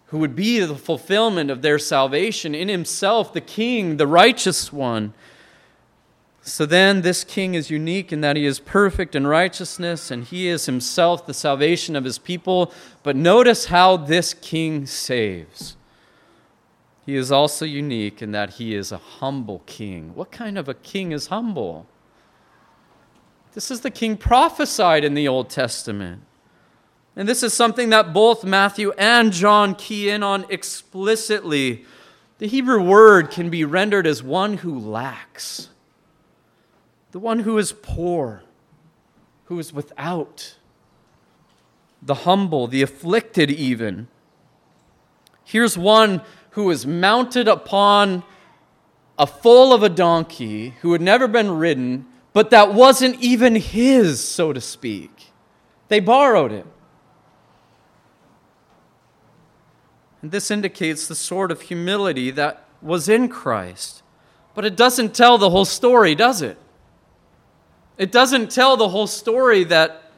who 0.10 0.17
would 0.17 0.36
be 0.36 0.60
the 0.60 0.76
fulfillment 0.76 1.52
of 1.52 1.62
their 1.62 1.78
salvation 1.78 2.56
in 2.56 2.67
himself, 2.67 3.32
the 3.32 3.41
king, 3.41 3.98
the 3.98 4.08
righteous 4.08 4.74
one. 4.74 5.13
So 6.41 6.65
then, 6.65 7.02
this 7.02 7.24
king 7.24 7.54
is 7.54 7.69
unique 7.69 8.12
in 8.12 8.22
that 8.22 8.36
he 8.36 8.45
is 8.45 8.60
perfect 8.60 9.15
in 9.15 9.28
righteousness 9.28 10.10
and 10.10 10.24
he 10.24 10.48
is 10.48 10.65
himself 10.65 11.28
the 11.28 11.34
salvation 11.34 11.95
of 11.95 12.06
his 12.06 12.17
people. 12.17 12.74
But 13.04 13.15
notice 13.15 13.65
how 13.65 13.98
this 13.98 14.34
king 14.34 14.88
saves. 14.88 15.78
He 17.06 17.15
is 17.15 17.32
also 17.32 17.65
unique 17.65 18.22
in 18.22 18.32
that 18.32 18.52
he 18.52 18.74
is 18.74 18.91
a 18.91 18.98
humble 18.98 19.62
king. 19.65 20.15
What 20.15 20.32
kind 20.32 20.58
of 20.58 20.67
a 20.67 20.74
king 20.74 21.12
is 21.12 21.28
humble? 21.28 21.86
This 23.54 23.69
is 23.69 23.82
the 23.82 23.91
king 23.91 24.17
prophesied 24.17 25.04
in 25.04 25.13
the 25.13 25.28
Old 25.28 25.50
Testament. 25.50 26.24
And 27.15 27.28
this 27.28 27.43
is 27.43 27.54
something 27.54 27.89
that 27.89 28.13
both 28.13 28.43
Matthew 28.43 28.91
and 28.98 29.34
John 29.34 29.76
key 29.76 30.10
in 30.10 30.24
on 30.24 30.45
explicitly. 30.50 31.86
The 32.38 32.48
Hebrew 32.48 32.82
word 32.82 33.32
can 33.32 33.50
be 33.50 33.65
rendered 33.65 34.08
as 34.08 34.24
one 34.24 34.58
who 34.58 34.80
lacks, 34.80 35.69
the 37.12 37.19
one 37.19 37.39
who 37.39 37.58
is 37.58 37.74
poor, 37.74 38.43
who 39.45 39.60
is 39.60 39.74
without, 39.74 40.56
the 42.02 42.13
humble, 42.13 42.67
the 42.67 42.82
afflicted, 42.82 43.52
even. 43.52 44.08
Here's 45.43 45.78
one 45.78 46.22
who 46.52 46.69
is 46.69 46.88
mounted 46.88 47.48
upon 47.48 48.24
a 49.17 49.28
foal 49.28 49.74
of 49.74 49.84
a 49.84 49.89
donkey 49.89 50.76
who 50.82 50.93
had 50.93 51.02
never 51.02 51.28
been 51.28 51.52
ridden, 51.52 52.06
but 52.32 52.52
that 52.52 52.74
wasn't 52.74 53.19
even 53.19 53.56
his, 53.56 54.24
so 54.24 54.54
to 54.54 54.62
speak. 54.62 55.34
They 55.89 56.00
borrowed 56.00 56.54
it. 56.54 56.65
And 60.21 60.32
this 60.32 60.51
indicates 60.51 61.08
the 61.08 61.15
sort 61.15 61.51
of 61.51 61.62
humility 61.62 62.32
that 62.32 62.65
was 62.82 63.08
in 63.08 63.29
Christ. 63.29 64.03
But 64.53 64.65
it 64.65 64.75
doesn't 64.75 65.15
tell 65.15 65.38
the 65.38 65.49
whole 65.49 65.65
story, 65.65 66.15
does 66.15 66.41
it? 66.41 66.58
It 67.97 68.12
doesn't 68.12 68.51
tell 68.51 68.77
the 68.77 68.89
whole 68.89 69.08
story 69.08 69.63
that 69.65 70.12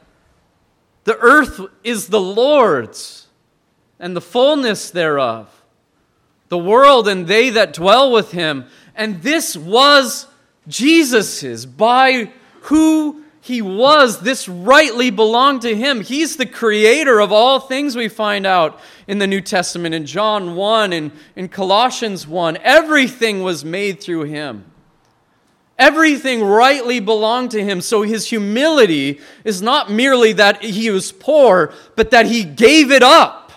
the 1.04 1.18
earth 1.18 1.60
is 1.82 2.08
the 2.08 2.20
Lord's 2.20 3.26
and 3.98 4.16
the 4.16 4.20
fullness 4.20 4.90
thereof, 4.90 5.62
the 6.48 6.58
world 6.58 7.08
and 7.08 7.26
they 7.26 7.50
that 7.50 7.72
dwell 7.72 8.12
with 8.12 8.32
him. 8.32 8.66
And 8.94 9.22
this 9.22 9.56
was 9.56 10.26
Jesus's 10.68 11.66
by 11.66 12.32
who 12.62 13.21
he 13.44 13.60
was, 13.60 14.20
this 14.20 14.48
rightly 14.48 15.10
belonged 15.10 15.62
to 15.62 15.74
him. 15.74 16.00
He's 16.00 16.36
the 16.36 16.46
creator 16.46 17.18
of 17.18 17.32
all 17.32 17.58
things, 17.58 17.96
we 17.96 18.06
find 18.06 18.46
out 18.46 18.78
in 19.08 19.18
the 19.18 19.26
New 19.26 19.40
Testament, 19.40 19.96
in 19.96 20.06
John 20.06 20.54
1 20.54 20.92
and 20.92 21.10
in 21.34 21.48
Colossians 21.48 22.24
1. 22.24 22.58
Everything 22.58 23.42
was 23.42 23.64
made 23.64 24.00
through 24.00 24.22
him. 24.24 24.66
Everything 25.76 26.44
rightly 26.44 27.00
belonged 27.00 27.50
to 27.50 27.64
him. 27.64 27.80
So 27.80 28.02
his 28.02 28.28
humility 28.28 29.18
is 29.44 29.60
not 29.60 29.90
merely 29.90 30.32
that 30.34 30.62
he 30.62 30.90
was 30.90 31.10
poor, 31.10 31.74
but 31.96 32.12
that 32.12 32.26
he 32.26 32.44
gave 32.44 32.92
it 32.92 33.02
up, 33.02 33.50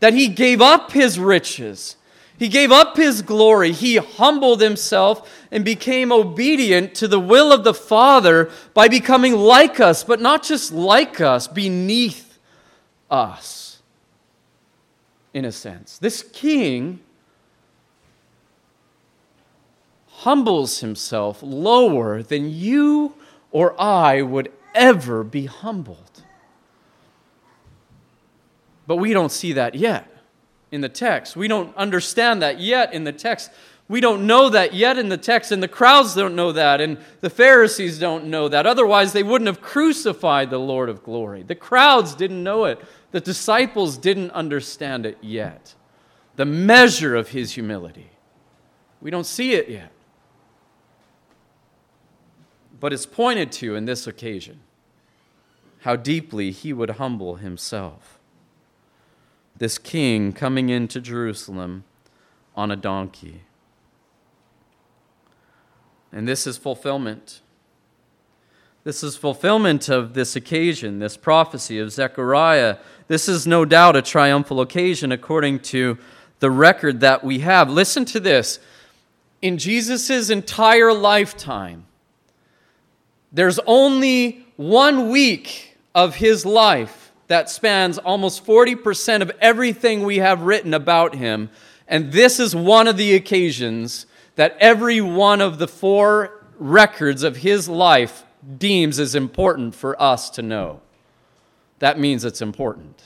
that 0.00 0.12
he 0.12 0.28
gave 0.28 0.60
up 0.60 0.92
his 0.92 1.18
riches 1.18 1.96
he 2.38 2.48
gave 2.48 2.70
up 2.70 2.96
his 2.96 3.22
glory. 3.22 3.72
He 3.72 3.96
humbled 3.96 4.60
himself 4.60 5.30
and 5.50 5.64
became 5.64 6.12
obedient 6.12 6.94
to 6.96 7.08
the 7.08 7.20
will 7.20 7.52
of 7.52 7.64
the 7.64 7.74
Father 7.74 8.50
by 8.74 8.88
becoming 8.88 9.34
like 9.34 9.80
us, 9.80 10.04
but 10.04 10.20
not 10.20 10.42
just 10.42 10.72
like 10.72 11.20
us, 11.20 11.48
beneath 11.48 12.38
us, 13.10 13.80
in 15.32 15.44
a 15.44 15.52
sense. 15.52 15.96
This 15.98 16.22
king 16.22 17.00
humbles 20.08 20.80
himself 20.80 21.42
lower 21.42 22.22
than 22.22 22.50
you 22.50 23.14
or 23.50 23.80
I 23.80 24.20
would 24.20 24.52
ever 24.74 25.24
be 25.24 25.46
humbled. 25.46 26.22
But 28.86 28.96
we 28.96 29.14
don't 29.14 29.32
see 29.32 29.52
that 29.54 29.74
yet 29.74 30.15
in 30.70 30.80
the 30.80 30.88
text. 30.88 31.36
We 31.36 31.48
don't 31.48 31.74
understand 31.76 32.42
that 32.42 32.60
yet 32.60 32.92
in 32.92 33.04
the 33.04 33.12
text. 33.12 33.50
We 33.88 34.00
don't 34.00 34.26
know 34.26 34.48
that 34.48 34.74
yet 34.74 34.98
in 34.98 35.08
the 35.08 35.16
text, 35.16 35.52
and 35.52 35.62
the 35.62 35.68
crowds 35.68 36.14
don't 36.14 36.34
know 36.34 36.52
that, 36.52 36.80
and 36.80 36.98
the 37.20 37.30
Pharisees 37.30 38.00
don't 38.00 38.26
know 38.26 38.48
that. 38.48 38.66
Otherwise, 38.66 39.12
they 39.12 39.22
wouldn't 39.22 39.46
have 39.46 39.60
crucified 39.60 40.50
the 40.50 40.58
Lord 40.58 40.88
of 40.88 41.04
glory. 41.04 41.44
The 41.44 41.54
crowds 41.54 42.14
didn't 42.14 42.42
know 42.42 42.64
it, 42.64 42.80
the 43.12 43.20
disciples 43.20 43.96
didn't 43.96 44.32
understand 44.32 45.06
it 45.06 45.18
yet. 45.20 45.74
The 46.34 46.44
measure 46.44 47.14
of 47.14 47.28
his 47.28 47.52
humility. 47.52 48.10
We 49.00 49.10
don't 49.10 49.24
see 49.24 49.52
it 49.52 49.68
yet. 49.68 49.92
But 52.78 52.92
it's 52.92 53.06
pointed 53.06 53.52
to 53.52 53.74
in 53.74 53.84
this 53.84 54.06
occasion 54.06 54.60
how 55.80 55.96
deeply 55.96 56.50
he 56.50 56.72
would 56.72 56.90
humble 56.90 57.36
himself 57.36 58.15
this 59.58 59.78
king 59.78 60.32
coming 60.32 60.68
into 60.68 61.00
Jerusalem 61.00 61.84
on 62.54 62.70
a 62.70 62.76
donkey. 62.76 63.42
And 66.12 66.26
this 66.26 66.46
is 66.46 66.56
fulfillment. 66.56 67.40
This 68.84 69.02
is 69.02 69.16
fulfillment 69.16 69.88
of 69.88 70.14
this 70.14 70.36
occasion, 70.36 71.00
this 71.00 71.16
prophecy 71.16 71.78
of 71.78 71.90
Zechariah. 71.90 72.78
This 73.08 73.28
is 73.28 73.46
no 73.46 73.64
doubt 73.64 73.96
a 73.96 74.02
triumphal 74.02 74.60
occasion 74.60 75.10
according 75.10 75.60
to 75.60 75.98
the 76.38 76.50
record 76.50 77.00
that 77.00 77.24
we 77.24 77.40
have. 77.40 77.68
Listen 77.68 78.04
to 78.06 78.20
this. 78.20 78.60
In 79.42 79.58
Jesus' 79.58 80.30
entire 80.30 80.92
lifetime, 80.92 81.86
there's 83.32 83.58
only 83.66 84.46
one 84.56 85.10
week 85.10 85.76
of 85.94 86.16
his 86.16 86.46
life 86.46 87.05
that 87.28 87.50
spans 87.50 87.98
almost 87.98 88.44
40% 88.44 89.22
of 89.22 89.32
everything 89.40 90.02
we 90.02 90.18
have 90.18 90.42
written 90.42 90.74
about 90.74 91.14
him. 91.14 91.50
And 91.88 92.12
this 92.12 92.38
is 92.38 92.54
one 92.54 92.88
of 92.88 92.96
the 92.96 93.14
occasions 93.14 94.06
that 94.36 94.56
every 94.60 95.00
one 95.00 95.40
of 95.40 95.58
the 95.58 95.68
four 95.68 96.44
records 96.58 97.22
of 97.22 97.38
his 97.38 97.68
life 97.68 98.24
deems 98.58 98.98
as 98.98 99.14
important 99.14 99.74
for 99.74 100.00
us 100.00 100.30
to 100.30 100.42
know. 100.42 100.80
That 101.78 101.98
means 101.98 102.24
it's 102.24 102.42
important. 102.42 103.02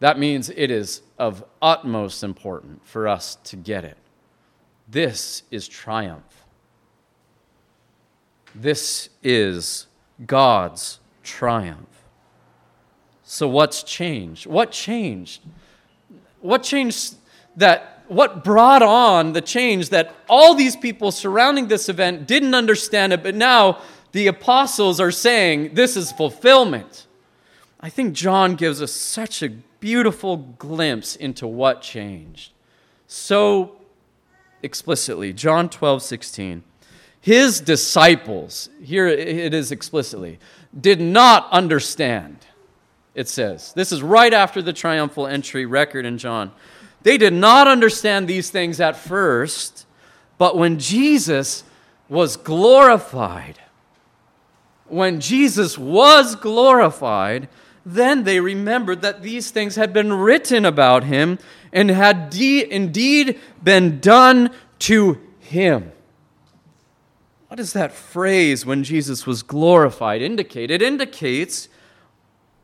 That 0.00 0.18
means 0.18 0.50
it 0.50 0.70
is 0.70 1.02
of 1.18 1.44
utmost 1.60 2.22
importance 2.22 2.80
for 2.84 3.08
us 3.08 3.36
to 3.44 3.56
get 3.56 3.84
it. 3.84 3.96
This 4.88 5.42
is 5.50 5.68
triumph. 5.68 6.44
This 8.54 9.10
is 9.22 9.86
God's 10.26 11.00
triumph. 11.22 11.97
So, 13.30 13.46
what's 13.46 13.82
changed? 13.82 14.46
What 14.46 14.72
changed? 14.72 15.42
What 16.40 16.62
changed 16.62 17.16
that 17.56 18.04
what 18.08 18.42
brought 18.42 18.82
on 18.82 19.34
the 19.34 19.42
change 19.42 19.90
that 19.90 20.14
all 20.30 20.54
these 20.54 20.76
people 20.76 21.12
surrounding 21.12 21.68
this 21.68 21.90
event 21.90 22.26
didn't 22.26 22.54
understand 22.54 23.12
it, 23.12 23.22
but 23.22 23.34
now 23.34 23.82
the 24.12 24.28
apostles 24.28 24.98
are 24.98 25.10
saying 25.10 25.74
this 25.74 25.94
is 25.94 26.10
fulfillment. 26.10 27.06
I 27.78 27.90
think 27.90 28.14
John 28.14 28.54
gives 28.54 28.80
us 28.80 28.92
such 28.92 29.42
a 29.42 29.50
beautiful 29.50 30.38
glimpse 30.38 31.14
into 31.14 31.46
what 31.46 31.82
changed. 31.82 32.52
So 33.08 33.76
explicitly, 34.62 35.34
John 35.34 35.68
12, 35.68 36.02
16. 36.02 36.64
His 37.20 37.60
disciples, 37.60 38.70
here 38.82 39.06
it 39.06 39.52
is 39.52 39.70
explicitly, 39.70 40.38
did 40.80 40.98
not 40.98 41.46
understand, 41.52 42.46
it 43.14 43.28
says. 43.28 43.72
This 43.72 43.92
is 43.92 44.02
right 44.02 44.32
after 44.32 44.62
the 44.62 44.72
triumphal 44.72 45.26
entry 45.26 45.66
record 45.66 46.04
in 46.04 46.18
John. 46.18 46.52
They 47.02 47.18
did 47.18 47.32
not 47.32 47.68
understand 47.68 48.28
these 48.28 48.50
things 48.50 48.80
at 48.80 48.96
first, 48.96 49.86
but 50.36 50.56
when 50.56 50.78
Jesus 50.78 51.64
was 52.08 52.36
glorified, 52.36 53.58
when 54.86 55.20
Jesus 55.20 55.76
was 55.76 56.34
glorified, 56.34 57.48
then 57.84 58.24
they 58.24 58.40
remembered 58.40 59.02
that 59.02 59.22
these 59.22 59.50
things 59.50 59.76
had 59.76 59.92
been 59.92 60.12
written 60.12 60.64
about 60.64 61.04
him 61.04 61.38
and 61.72 61.90
had 61.90 62.30
de- 62.30 62.70
indeed 62.70 63.38
been 63.62 64.00
done 64.00 64.50
to 64.80 65.20
him. 65.40 65.92
What 67.48 67.56
does 67.56 67.72
that 67.72 67.92
phrase, 67.92 68.66
when 68.66 68.84
Jesus 68.84 69.26
was 69.26 69.42
glorified, 69.42 70.20
indicate? 70.20 70.70
It 70.70 70.82
indicates 70.82 71.68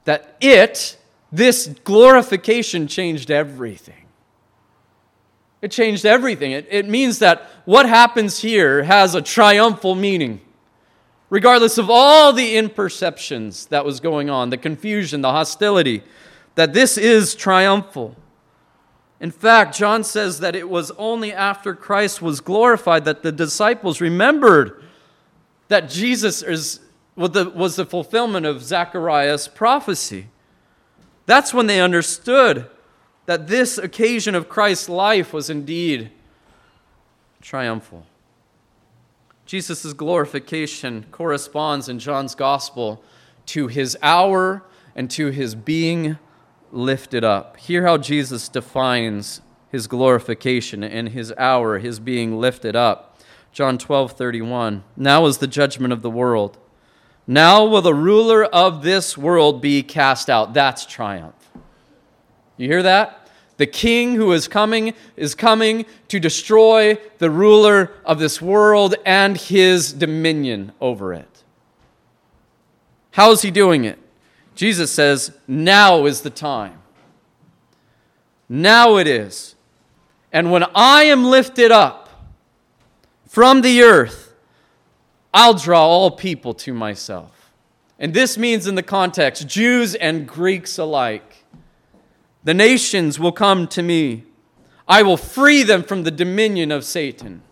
that 0.05 0.37
it, 0.41 0.97
this 1.33 1.67
glorification, 1.85 2.87
changed 2.87 3.31
everything. 3.31 4.07
It 5.63 5.71
changed 5.71 6.05
everything. 6.05 6.53
It, 6.53 6.67
it 6.71 6.89
means 6.89 7.21
that 7.21 7.49
what 7.65 7.89
happens 7.89 8.41
here 8.41 8.83
has 8.83 9.15
a 9.15 9.23
triumphal 9.23 9.95
meaning. 9.95 10.41
Regardless 11.31 11.79
of 11.79 11.89
all 11.89 12.33
the 12.33 12.57
imperceptions 12.57 13.67
that 13.67 13.85
was 13.85 13.99
going 13.99 14.29
on, 14.29 14.51
the 14.51 14.59
confusion, 14.59 15.23
the 15.23 15.31
hostility, 15.31 16.03
that 16.55 16.75
this 16.75 16.99
is 16.99 17.35
triumphal. 17.35 18.15
In 19.21 19.31
fact, 19.31 19.75
John 19.77 20.05
says 20.05 20.41
that 20.41 20.55
it 20.55 20.69
was 20.69 20.91
only 20.93 21.33
after 21.33 21.75
Christ 21.75 22.21
was 22.21 22.41
glorified 22.41 23.07
that 23.07 23.23
the 23.23 23.33
disciples 23.33 24.01
remembered 24.01 24.83
that 25.69 25.89
Jesus 25.89 26.43
is, 26.43 26.81
was, 27.17 27.77
the, 27.77 27.87
fulfillment 27.87 28.47
of 28.47 28.63
Zechariah's 28.63 29.49
prophecy. 29.49 30.29
That's 31.27 31.55
when 31.55 31.67
they 31.67 31.81
understood 31.81 32.69
that 33.27 33.47
this 33.47 33.79
occasion 33.79 34.35
of 34.35 34.49
Christ's 34.49 34.89
life 34.89 35.33
was 35.33 35.49
indeed 35.49 36.11
triumphal. 37.41 38.07
Jesus' 39.47 39.93
glorification 39.93 41.07
corresponds 41.11 41.89
in 41.89 41.99
John's 41.99 42.35
gospel 42.35 43.03
to 43.47 43.69
his 43.69 43.97
hour 44.03 44.65
and 44.97 45.11
to 45.11 45.29
his 45.29 45.55
being 45.55 46.19
lifted 46.73 47.25
up. 47.25 47.57
Hear 47.59 47.87
how 47.87 47.99
Jesus 47.99 48.49
defines 48.49 49.41
his 49.71 49.87
glorification 49.87 50.83
and 50.83 51.11
his 51.11 51.33
hour, 51.37 51.79
his 51.79 52.01
being 52.01 52.39
lifted 52.39 52.75
up. 52.75 53.21
John 53.53 53.79
12, 53.79 54.13
31. 54.13 54.83
Now 54.97 55.27
is 55.27 55.39
the 55.39 55.47
judgment 55.47 55.93
of 55.93 56.03
the 56.03 56.11
world. 56.11 56.59
Now 57.27 57.65
will 57.65 57.83
the 57.83 57.95
ruler 57.95 58.45
of 58.45 58.83
this 58.83 59.17
world 59.17 59.61
be 59.61 59.83
cast 59.83 60.29
out. 60.29 60.53
That's 60.53 60.85
triumph. 60.85 61.35
You 62.57 62.69
hear 62.69 62.83
that? 62.83 63.29
The 63.57 63.67
king 63.67 64.17
who 64.17 64.33
is 64.33 64.49
coming 64.49 64.95
is 65.17 65.35
coming 65.35 65.87
to 66.09 66.19
destroy 66.19 66.99
the 67.19 67.31
ruler 67.31 67.93
of 68.05 68.19
this 68.19 68.43
world 68.43 68.97
and 69.07 69.37
his 69.37 69.93
dominion 69.93 70.73
over 70.81 71.15
it. 71.15 71.45
How 73.13 73.31
is 73.31 73.43
he 73.43 73.51
doing 73.51 73.85
it? 73.85 73.99
Jesus 74.57 74.91
says, 74.91 75.37
Now 75.47 76.05
is 76.05 76.23
the 76.23 76.31
time. 76.31 76.81
Now 78.49 78.97
it 78.97 79.07
is. 79.07 79.55
And 80.33 80.51
when 80.51 80.65
I 80.75 81.05
am 81.05 81.25
lifted 81.25 81.71
up 81.71 82.09
from 83.29 83.63
the 83.63 83.83
earth, 83.83 84.24
I'll 85.37 85.55
draw 85.55 85.85
all 85.85 86.13
people 86.13 86.55
to 86.55 86.73
myself. 86.73 87.51
And 87.99 88.15
this 88.15 88.39
means, 88.39 88.69
in 88.69 88.77
the 88.77 88.83
context, 88.85 89.49
Jews 89.49 89.97
and 89.97 90.29
Greeks 90.29 90.79
alike. 90.79 91.45
The 92.45 92.55
nations 92.55 93.19
will 93.19 93.33
come 93.33 93.67
to 93.69 93.83
me. 93.83 94.25
I 94.87 95.03
will 95.03 95.17
free 95.17 95.65
them 95.65 95.83
from 95.83 96.05
the 96.05 96.11
dominion 96.11 96.71
of 96.71 96.85
Satan, 96.85 97.43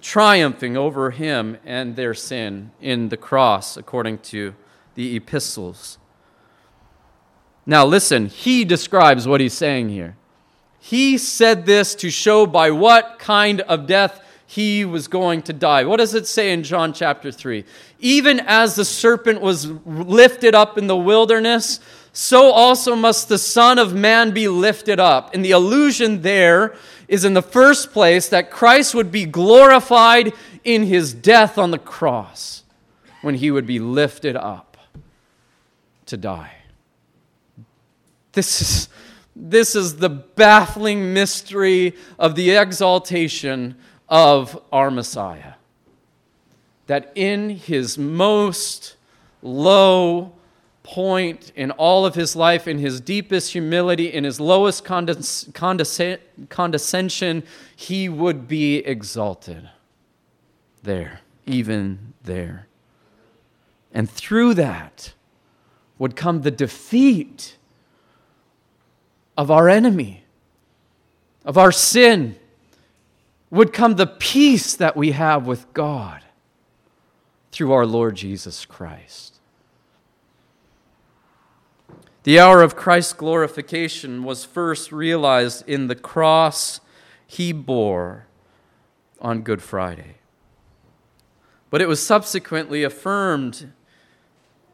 triumphing 0.00 0.76
over 0.76 1.10
him 1.10 1.58
and 1.64 1.96
their 1.96 2.14
sin 2.14 2.70
in 2.80 3.08
the 3.08 3.16
cross, 3.16 3.76
according 3.76 4.18
to 4.18 4.54
the 4.94 5.16
epistles. 5.16 5.98
Now, 7.66 7.84
listen, 7.84 8.26
he 8.26 8.64
describes 8.64 9.26
what 9.26 9.40
he's 9.40 9.54
saying 9.54 9.88
here. 9.88 10.16
He 10.78 11.16
said 11.16 11.64
this 11.64 11.94
to 11.96 12.10
show 12.10 12.44
by 12.46 12.70
what 12.70 13.18
kind 13.18 13.60
of 13.62 13.86
death 13.86 14.20
he 14.52 14.84
was 14.84 15.08
going 15.08 15.40
to 15.40 15.54
die. 15.54 15.84
What 15.84 15.96
does 15.96 16.12
it 16.12 16.26
say 16.26 16.52
in 16.52 16.62
John 16.62 16.92
chapter 16.92 17.32
3? 17.32 17.64
Even 18.00 18.38
as 18.40 18.74
the 18.74 18.84
serpent 18.84 19.40
was 19.40 19.66
lifted 19.86 20.54
up 20.54 20.76
in 20.76 20.88
the 20.88 20.96
wilderness, 20.96 21.80
so 22.12 22.50
also 22.50 22.94
must 22.94 23.30
the 23.30 23.38
Son 23.38 23.78
of 23.78 23.94
Man 23.94 24.32
be 24.32 24.48
lifted 24.48 25.00
up. 25.00 25.32
And 25.32 25.42
the 25.42 25.52
allusion 25.52 26.20
there 26.20 26.74
is 27.08 27.24
in 27.24 27.32
the 27.32 27.40
first 27.40 27.94
place 27.94 28.28
that 28.28 28.50
Christ 28.50 28.94
would 28.94 29.10
be 29.10 29.24
glorified 29.24 30.34
in 30.64 30.82
his 30.82 31.14
death 31.14 31.56
on 31.56 31.70
the 31.70 31.78
cross 31.78 32.62
when 33.22 33.36
he 33.36 33.50
would 33.50 33.66
be 33.66 33.78
lifted 33.78 34.36
up 34.36 34.76
to 36.04 36.18
die. 36.18 36.56
This 38.32 38.60
is, 38.60 38.88
this 39.34 39.74
is 39.74 39.96
the 39.96 40.10
baffling 40.10 41.14
mystery 41.14 41.96
of 42.18 42.34
the 42.34 42.50
exaltation 42.50 43.76
of 44.12 44.62
our 44.70 44.90
Messiah. 44.90 45.54
That 46.86 47.10
in 47.14 47.48
his 47.48 47.96
most 47.96 48.96
low, 49.40 50.34
point 50.82 51.50
in 51.56 51.70
all 51.70 52.04
of 52.04 52.14
his 52.14 52.36
life, 52.36 52.68
in 52.68 52.78
his 52.78 53.00
deepest 53.00 53.52
humility, 53.52 54.12
in 54.12 54.24
his 54.24 54.38
lowest 54.38 54.84
condes- 54.84 55.44
condesc- 55.52 56.18
condescension, 56.50 57.42
he 57.74 58.08
would 58.08 58.46
be 58.46 58.78
exalted. 58.78 59.70
There, 60.82 61.20
even 61.46 62.12
there. 62.22 62.66
And 63.94 64.10
through 64.10 64.54
that 64.54 65.14
would 65.98 66.16
come 66.16 66.42
the 66.42 66.50
defeat 66.50 67.56
of 69.38 69.50
our 69.50 69.68
enemy, 69.68 70.24
of 71.44 71.56
our 71.56 71.72
sin, 71.72 72.36
would 73.52 73.72
come 73.72 73.96
the 73.96 74.06
peace 74.06 74.74
that 74.74 74.96
we 74.96 75.12
have 75.12 75.46
with 75.46 75.72
God 75.74 76.22
through 77.52 77.70
our 77.70 77.84
Lord 77.84 78.16
Jesus 78.16 78.64
Christ. 78.64 79.40
The 82.22 82.40
hour 82.40 82.62
of 82.62 82.76
Christ's 82.76 83.12
glorification 83.12 84.24
was 84.24 84.46
first 84.46 84.90
realized 84.90 85.68
in 85.68 85.88
the 85.88 85.94
cross 85.94 86.80
he 87.26 87.52
bore 87.52 88.24
on 89.20 89.42
Good 89.42 89.62
Friday. 89.62 90.16
but 91.68 91.80
it 91.80 91.88
was 91.88 92.04
subsequently 92.04 92.82
affirmed. 92.84 93.72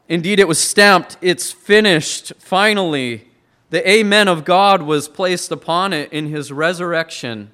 Indeed, 0.09 0.37
it 0.37 0.49
was 0.49 0.59
stamped, 0.59 1.17
it's 1.21 1.49
finished, 1.49 2.33
finally. 2.39 3.29
The 3.69 3.89
Amen 3.89 4.27
of 4.27 4.43
God 4.43 4.81
was 4.81 5.07
placed 5.07 5.49
upon 5.49 5.93
it 5.93 6.11
in 6.11 6.27
his 6.27 6.51
resurrection 6.51 7.51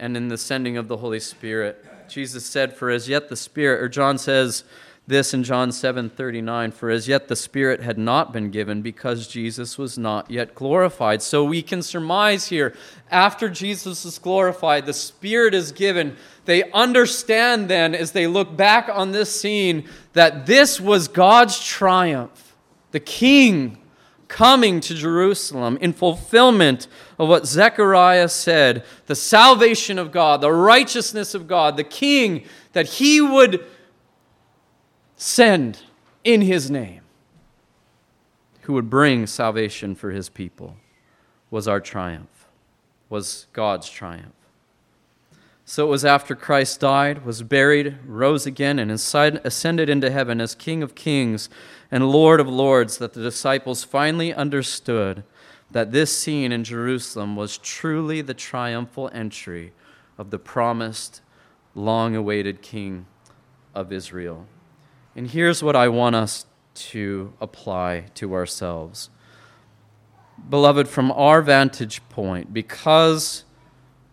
and 0.00 0.16
in 0.16 0.28
the 0.28 0.38
sending 0.38 0.76
of 0.76 0.88
the 0.88 0.96
Holy 0.96 1.20
Spirit. 1.20 1.84
Jesus 2.08 2.44
said, 2.44 2.74
For 2.74 2.90
as 2.90 3.08
yet 3.08 3.28
the 3.28 3.36
Spirit, 3.36 3.80
or 3.82 3.88
John 3.88 4.18
says 4.18 4.64
this 5.06 5.34
in 5.34 5.44
John 5.44 5.72
7 5.72 6.08
39, 6.08 6.72
for 6.72 6.88
as 6.88 7.06
yet 7.06 7.28
the 7.28 7.36
Spirit 7.36 7.82
had 7.82 7.98
not 7.98 8.32
been 8.32 8.50
given 8.50 8.80
because 8.80 9.28
Jesus 9.28 9.76
was 9.76 9.98
not 9.98 10.30
yet 10.30 10.54
glorified. 10.54 11.20
So 11.20 11.44
we 11.44 11.62
can 11.62 11.82
surmise 11.82 12.48
here, 12.48 12.74
after 13.10 13.48
Jesus 13.48 14.04
is 14.04 14.18
glorified, 14.18 14.86
the 14.86 14.92
Spirit 14.94 15.52
is 15.52 15.70
given. 15.70 16.16
They 16.46 16.70
understand 16.72 17.68
then, 17.68 17.94
as 17.94 18.12
they 18.12 18.26
look 18.26 18.56
back 18.56 18.88
on 18.88 19.12
this 19.12 19.38
scene, 19.38 19.88
that 20.14 20.46
this 20.46 20.80
was 20.80 21.08
God's 21.08 21.62
triumph. 21.62 22.56
The 22.92 23.00
King 23.00 23.79
coming 24.30 24.80
to 24.80 24.94
Jerusalem 24.94 25.76
in 25.80 25.92
fulfillment 25.92 26.86
of 27.18 27.28
what 27.28 27.46
Zechariah 27.46 28.28
said 28.28 28.84
the 29.06 29.16
salvation 29.16 29.98
of 29.98 30.12
God, 30.12 30.40
the 30.40 30.52
righteousness 30.52 31.34
of 31.34 31.46
God, 31.46 31.76
the 31.76 31.84
King 31.84 32.44
that 32.72 32.86
he 32.86 33.20
would 33.20 33.66
send 35.16 35.80
in 36.24 36.42
his 36.42 36.70
name, 36.70 37.02
who 38.62 38.72
would 38.72 38.88
bring 38.88 39.26
salvation 39.26 39.94
for 39.94 40.12
his 40.12 40.28
people, 40.28 40.76
was 41.50 41.66
our 41.66 41.80
triumph, 41.80 42.46
was 43.08 43.48
God's 43.52 43.90
triumph. 43.90 44.39
So 45.70 45.86
it 45.86 45.88
was 45.88 46.04
after 46.04 46.34
Christ 46.34 46.80
died, 46.80 47.24
was 47.24 47.44
buried, 47.44 47.98
rose 48.04 48.44
again, 48.44 48.80
and 48.80 48.90
ascended 48.90 49.88
into 49.88 50.10
heaven 50.10 50.40
as 50.40 50.56
King 50.56 50.82
of 50.82 50.96
kings 50.96 51.48
and 51.92 52.10
Lord 52.10 52.40
of 52.40 52.48
lords 52.48 52.98
that 52.98 53.12
the 53.12 53.22
disciples 53.22 53.84
finally 53.84 54.34
understood 54.34 55.22
that 55.70 55.92
this 55.92 56.18
scene 56.18 56.50
in 56.50 56.64
Jerusalem 56.64 57.36
was 57.36 57.56
truly 57.56 58.20
the 58.20 58.34
triumphal 58.34 59.10
entry 59.12 59.72
of 60.18 60.30
the 60.30 60.40
promised, 60.40 61.20
long 61.76 62.16
awaited 62.16 62.62
King 62.62 63.06
of 63.72 63.92
Israel. 63.92 64.48
And 65.14 65.28
here's 65.28 65.62
what 65.62 65.76
I 65.76 65.86
want 65.86 66.16
us 66.16 66.46
to 66.74 67.32
apply 67.40 68.06
to 68.14 68.34
ourselves. 68.34 69.08
Beloved, 70.48 70.88
from 70.88 71.12
our 71.12 71.40
vantage 71.40 72.02
point, 72.08 72.52
because 72.52 73.44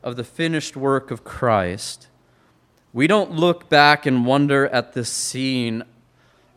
of 0.07 0.15
the 0.15 0.23
finished 0.23 0.77
work 0.77 1.11
of 1.11 1.25
Christ, 1.25 2.07
we 2.93 3.07
don't 3.07 3.33
look 3.33 3.67
back 3.67 4.05
and 4.05 4.25
wonder 4.25 4.65
at 4.67 4.93
this 4.93 5.09
scene 5.09 5.83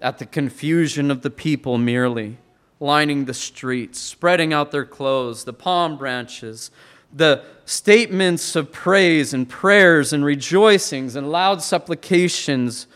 at 0.01 0.19
the 0.19 0.25
confusion 0.25 1.11
of 1.11 1.23
the 1.23 1.31
people 1.31 1.77
merely, 1.77 2.39
lining 2.79 3.25
the 3.25 3.35
streets, 3.35 3.99
spreading 3.99 4.53
out 4.53 4.71
their 4.71 4.85
clothes, 4.85 5.43
the 5.43 5.53
palm 5.53 5.99
branches, 5.99 6.71
the 7.13 7.43
statements 7.65 8.55
of 8.55 8.71
praise 8.71 9.35
and 9.35 9.49
prayers 9.49 10.13
and 10.13 10.25
rejoicings 10.25 11.17
and 11.17 11.33
loud 11.33 11.61
supplications. 11.61 12.87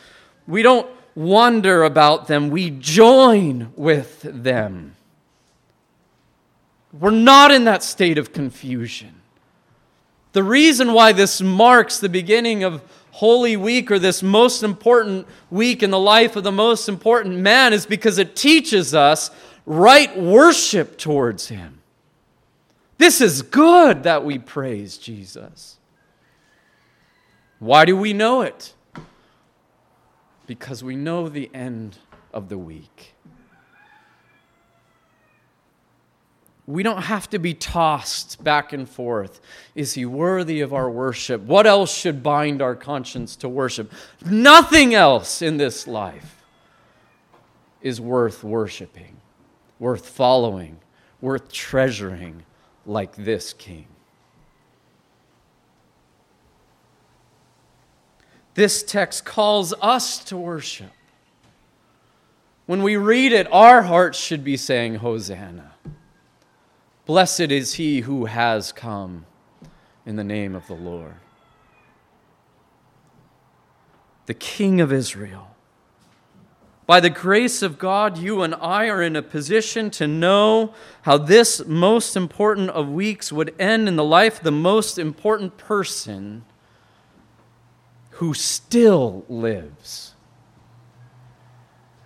We 0.47 0.63
don't 0.63 0.89
wonder 1.17 1.83
about 1.83 2.29
them, 2.29 2.49
we 2.51 2.71
join 2.71 3.73
with 3.75 4.21
them. 4.23 4.95
We're 6.93 7.11
not 7.11 7.51
in 7.51 7.65
that 7.65 7.83
state 7.83 8.19
of 8.19 8.33
confusion. 8.33 9.23
The 10.35 10.43
reason 10.43 10.93
why 10.93 11.13
this 11.13 11.41
marks 11.41 12.01
the 12.01 12.09
beginning 12.09 12.65
of 12.65 12.83
Holy 13.13 13.57
Week 13.57 13.93
or 13.93 14.01
this 14.01 14.21
most 14.21 14.65
important 14.65 15.29
week 15.49 15.85
in 15.85 15.91
the 15.91 15.99
life 15.99 16.35
of 16.35 16.43
the 16.43 16.51
most 16.51 16.89
important 16.89 17.37
man 17.37 17.73
is 17.73 17.87
because 17.87 18.19
it 18.19 18.35
teaches 18.35 18.97
us 18.97 19.31
right 19.65 20.19
worship 20.19 20.99
towards 20.99 21.47
him. 21.47 21.81
This 22.99 23.21
is 23.21 23.43
good 23.43 24.03
that 24.03 24.25
we 24.25 24.41
praise 24.41 24.99
Jesus. 24.99 25.79
Why 27.61 27.85
do 27.85 27.97
we 27.97 28.13
know 28.13 28.43
it? 28.43 28.75
Because 30.49 30.83
we 30.83 30.97
know 30.97 31.29
the 31.29 31.49
end 31.55 31.99
of 32.33 32.49
the 32.49 32.59
week. 32.59 33.14
We 36.67 36.83
don't 36.83 37.03
have 37.03 37.29
to 37.31 37.39
be 37.39 37.53
tossed 37.53 38.43
back 38.43 38.73
and 38.73 38.89
forth. 38.89 39.41
Is 39.75 39.95
he 39.95 40.07
worthy 40.07 40.63
of 40.63 40.73
our 40.73 40.91
worship? 40.91 41.43
What 41.43 41.67
else 41.67 41.95
should 41.95 42.23
bind 42.23 42.63
our 42.63 42.75
conscience 42.75 43.37
to 43.37 43.49
worship? 43.49 43.93
Nothing 44.25 44.95
else 44.95 45.43
in 45.43 45.59
this 45.59 45.87
life 45.87 46.43
is 47.83 48.01
worth 48.01 48.43
worshiping, 48.43 49.19
worth 49.79 50.09
following, 50.09 50.79
worth 51.21 51.53
treasuring 51.53 52.45
like 52.87 53.15
this 53.15 53.53
king. 53.53 53.87
This 58.55 58.83
text 58.83 59.27
calls 59.27 59.75
us 59.83 60.25
to 60.25 60.37
worship. 60.37 60.93
When 62.65 62.83
we 62.83 62.97
read 62.97 63.33
it, 63.33 63.53
our 63.53 63.83
hearts 63.83 64.19
should 64.19 64.43
be 64.43 64.57
saying, 64.57 64.97
Hosanna. 64.97 65.74
Blessed 67.07 67.41
is 67.53 67.75
he 67.75 68.01
who 68.01 68.25
has 68.25 68.73
come 68.73 69.27
in 70.07 70.17
the 70.17 70.25
name 70.25 70.55
of 70.55 70.67
the 70.67 70.75
Lord. 70.75 71.17
The 74.27 74.35
King 74.35 74.81
of 74.81 74.93
Israel. 74.93 75.55
By 76.87 77.01
the 77.01 77.11
grace 77.11 77.63
of 77.63 77.79
God, 77.79 78.19
you 78.19 78.43
and 78.43 78.55
I 78.55 78.89
are 78.89 79.03
in 79.03 79.17
a 79.17 79.23
position 79.23 79.91
to 79.93 80.07
know 80.07 80.75
how 81.03 81.17
this 81.17 81.65
most 81.67 82.15
important 82.15 82.71
of 82.71 82.89
weeks 82.89 83.33
would 83.33 83.55
end 83.59 83.89
in 83.89 83.97
the 83.97 84.05
life 84.05 84.39
of 84.39 84.45
the 84.45 84.53
most 84.53 84.99
important 84.99 85.57
person 85.57 86.45
who 88.11 88.35
still 88.35 89.25
lives. 89.29 90.15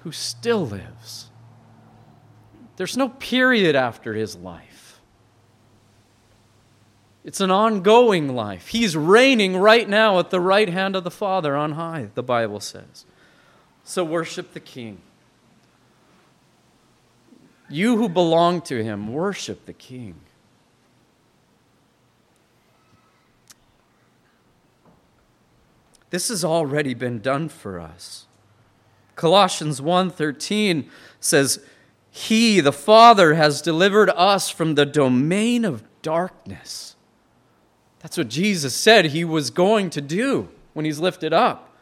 Who 0.03 0.13
still 0.13 0.67
lives. 0.67 1.31
There's 2.77 2.97
no 2.97 3.09
period 3.09 3.75
after 3.75 4.15
his 4.15 4.37
life. 4.37 4.68
It's 7.29 7.43
an 7.43 7.51
ongoing 7.51 8.35
life. 8.35 8.69
He's 8.69 8.97
reigning 8.97 9.59
right 9.59 9.87
now 9.87 10.19
at 10.19 10.31
the 10.31 10.41
right 10.41 10.71
hand 10.71 10.97
of 10.97 11.05
the 11.05 11.11
Father 11.11 11.55
on 11.55 11.73
high, 11.73 12.09
the 12.15 12.23
Bible 12.23 12.59
says. 12.59 13.05
So 13.85 14.03
worship 14.03 14.55
the 14.55 14.61
King. 14.61 15.03
You 17.69 17.99
who 17.99 18.09
belong 18.09 18.63
to 18.63 18.83
him, 18.83 19.13
worship 19.13 19.67
the 19.67 19.75
King. 19.75 20.15
This 26.09 26.29
has 26.29 26.47
already 26.47 26.95
been 26.95 27.21
done 27.21 27.51
for 27.51 27.79
us. 27.79 28.25
Colossians 29.17 29.83
1:13 29.83 30.91
says, 31.21 31.63
"He, 32.11 32.61
the 32.61 32.73
Father, 32.73 33.35
has 33.35 33.61
delivered 33.61 34.09
us 34.17 34.49
from 34.49 34.77
the 34.77 34.87
domain 34.87 35.67
of 35.67 35.83
darkness 36.01 36.95
that's 38.01 38.17
what 38.17 38.29
Jesus 38.29 38.75
said 38.75 39.07
he 39.07 39.25
was 39.25 39.51
going 39.51 39.91
to 39.91 40.01
do 40.01 40.49
when 40.73 40.85
he's 40.85 40.99
lifted 40.99 41.33
up. 41.33 41.77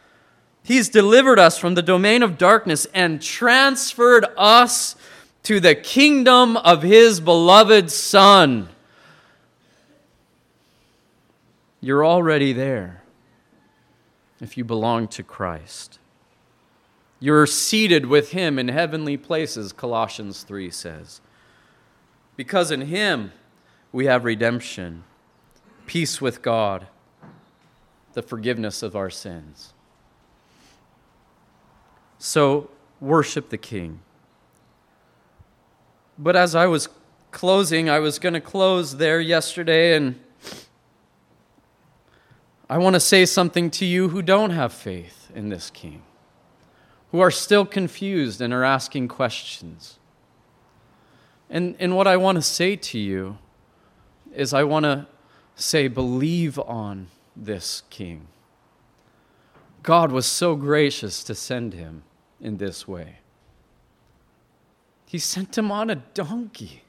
He's 0.63 0.89
delivered 0.89 1.39
us 1.39 1.59
from 1.59 1.75
the 1.75 1.83
domain 1.83 2.23
of 2.23 2.39
darkness 2.39 2.87
and 2.93 3.23
transferred 3.23 4.27
us 4.37 4.97
to 5.45 5.61
the 5.61 5.75
kingdom 5.75 6.57
of 6.57 6.83
his 6.83 7.21
beloved 7.21 7.91
Son. 7.91 8.69
You're 11.81 12.05
already 12.05 12.53
there 12.53 13.03
if 14.41 14.57
you 14.57 14.65
belong 14.65 15.07
to 15.09 15.23
Christ. 15.23 16.01
You're 17.21 17.47
seated 17.47 18.07
with 18.07 18.33
him 18.33 18.59
in 18.59 18.69
heavenly 18.69 19.17
places, 19.17 19.73
Colossians 19.73 20.43
3 20.43 20.71
says. 20.71 21.21
Because 22.35 22.71
in 22.71 22.83
him 22.83 23.33
we 23.93 24.07
have 24.07 24.25
redemption 24.25 25.05
peace 25.87 26.21
with 26.21 26.43
God, 26.43 26.87
the 28.13 28.23
forgiveness 28.23 28.83
of 28.83 28.97
our 28.97 29.11
sins. 29.11 29.73
So, 32.19 32.71
worship 33.01 33.51
the 33.51 33.59
King. 33.59 34.01
But 36.19 36.35
as 36.35 36.55
I 36.55 36.67
was 36.67 36.89
closing, 37.31 37.91
I 37.91 37.99
was 37.99 38.19
going 38.19 38.33
to 38.33 38.41
close 38.41 38.97
there 38.97 39.21
yesterday, 39.21 39.95
and 39.95 40.19
I 42.69 42.79
want 42.79 42.95
to 42.95 43.01
say 43.01 43.27
something 43.27 43.71
to 43.73 43.85
you 43.85 44.09
who 44.09 44.23
don't 44.23 44.51
have 44.51 44.73
faith 44.73 45.31
in 45.35 45.51
this 45.51 45.71
King, 45.71 46.03
who 47.13 47.21
are 47.21 47.31
still 47.31 47.67
confused 47.67 48.41
and 48.41 48.53
are 48.53 48.65
asking 48.65 49.09
questions. 49.09 49.99
And, 51.49 51.77
and 51.79 51.95
what 51.95 52.07
I 52.07 52.17
want 52.17 52.37
to 52.37 52.43
say 52.43 52.75
to 52.77 52.99
you 52.99 53.39
is, 54.35 54.53
I 54.53 54.65
want 54.65 54.85
to 54.85 55.07
say, 55.57 55.89
believe 55.89 56.59
on 56.61 57.09
this 57.35 57.83
king. 57.91 58.29
God 59.83 60.13
was 60.13 60.27
so 60.27 60.55
gracious 60.55 61.25
to 61.25 61.35
send 61.35 61.73
him 61.73 62.03
in 62.41 62.59
this 62.59 62.87
way. 62.87 63.19
He 65.07 65.19
sent 65.19 65.57
him 65.57 65.73
on 65.73 65.91
a 65.91 65.97
donkey. 65.97 66.83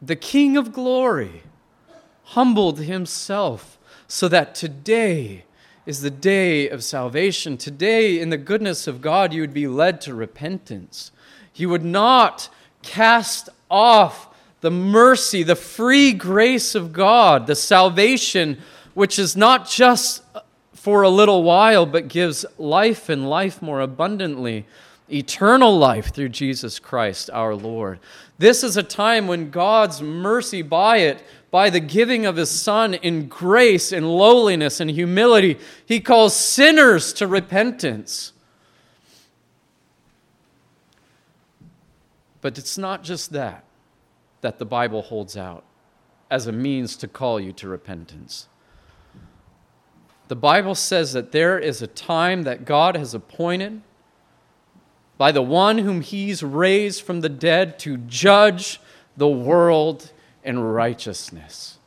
The 0.00 0.16
King 0.16 0.56
of 0.56 0.72
glory 0.72 1.42
humbled 2.24 2.80
himself 2.80 3.78
so 4.08 4.26
that 4.28 4.54
today 4.54 5.44
is 5.84 6.00
the 6.00 6.10
day 6.10 6.68
of 6.68 6.82
salvation. 6.82 7.56
Today, 7.56 8.18
in 8.18 8.30
the 8.30 8.36
goodness 8.36 8.86
of 8.86 9.00
God, 9.00 9.32
you 9.32 9.40
would 9.40 9.54
be 9.54 9.66
led 9.66 10.00
to 10.02 10.14
repentance. 10.14 11.12
You 11.54 11.68
would 11.68 11.84
not 11.84 12.48
cast 12.82 13.48
off 13.70 14.31
the 14.62 14.70
mercy, 14.70 15.42
the 15.42 15.56
free 15.56 16.12
grace 16.12 16.74
of 16.74 16.92
God, 16.92 17.46
the 17.46 17.56
salvation 17.56 18.58
which 18.94 19.18
is 19.18 19.36
not 19.36 19.68
just 19.68 20.22
for 20.72 21.02
a 21.02 21.08
little 21.08 21.42
while, 21.42 21.84
but 21.84 22.08
gives 22.08 22.46
life 22.58 23.08
and 23.08 23.28
life 23.28 23.60
more 23.60 23.80
abundantly, 23.80 24.64
eternal 25.12 25.76
life 25.76 26.14
through 26.14 26.28
Jesus 26.28 26.78
Christ 26.78 27.28
our 27.32 27.54
Lord. 27.54 27.98
This 28.38 28.62
is 28.62 28.76
a 28.76 28.82
time 28.84 29.26
when 29.26 29.50
God's 29.50 30.00
mercy 30.00 30.62
by 30.62 30.98
it, 30.98 31.22
by 31.50 31.68
the 31.68 31.80
giving 31.80 32.24
of 32.24 32.36
his 32.36 32.50
Son 32.50 32.94
in 32.94 33.26
grace 33.26 33.90
and 33.90 34.08
lowliness 34.08 34.78
and 34.78 34.90
humility, 34.90 35.58
he 35.84 35.98
calls 35.98 36.36
sinners 36.36 37.12
to 37.14 37.26
repentance. 37.26 38.32
But 42.40 42.58
it's 42.58 42.78
not 42.78 43.02
just 43.02 43.32
that 43.32 43.64
that 44.42 44.58
the 44.58 44.64
Bible 44.66 45.02
holds 45.02 45.36
out 45.36 45.64
as 46.30 46.46
a 46.46 46.52
means 46.52 46.96
to 46.96 47.08
call 47.08 47.40
you 47.40 47.52
to 47.52 47.68
repentance. 47.68 48.48
The 50.28 50.36
Bible 50.36 50.74
says 50.74 51.12
that 51.14 51.32
there 51.32 51.58
is 51.58 51.82
a 51.82 51.86
time 51.86 52.42
that 52.42 52.64
God 52.64 52.96
has 52.96 53.14
appointed 53.14 53.82
by 55.18 55.30
the 55.30 55.42
one 55.42 55.78
whom 55.78 56.00
he's 56.00 56.42
raised 56.42 57.02
from 57.02 57.20
the 57.20 57.28
dead 57.28 57.78
to 57.80 57.96
judge 57.96 58.80
the 59.16 59.28
world 59.28 60.10
in 60.42 60.58
righteousness. 60.58 61.78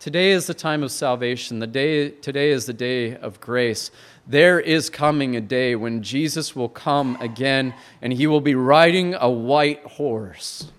Today 0.00 0.32
is 0.32 0.46
the 0.46 0.54
time 0.54 0.82
of 0.82 0.90
salvation. 0.90 1.60
The 1.60 1.66
day, 1.66 2.10
today 2.10 2.50
is 2.50 2.66
the 2.66 2.72
day 2.72 3.16
of 3.16 3.40
grace. 3.40 3.90
There 4.26 4.58
is 4.58 4.90
coming 4.90 5.36
a 5.36 5.40
day 5.40 5.76
when 5.76 6.02
Jesus 6.02 6.56
will 6.56 6.68
come 6.68 7.16
again 7.20 7.74
and 8.02 8.12
he 8.12 8.26
will 8.26 8.40
be 8.40 8.54
riding 8.54 9.14
a 9.14 9.30
white 9.30 9.84
horse. 9.84 10.70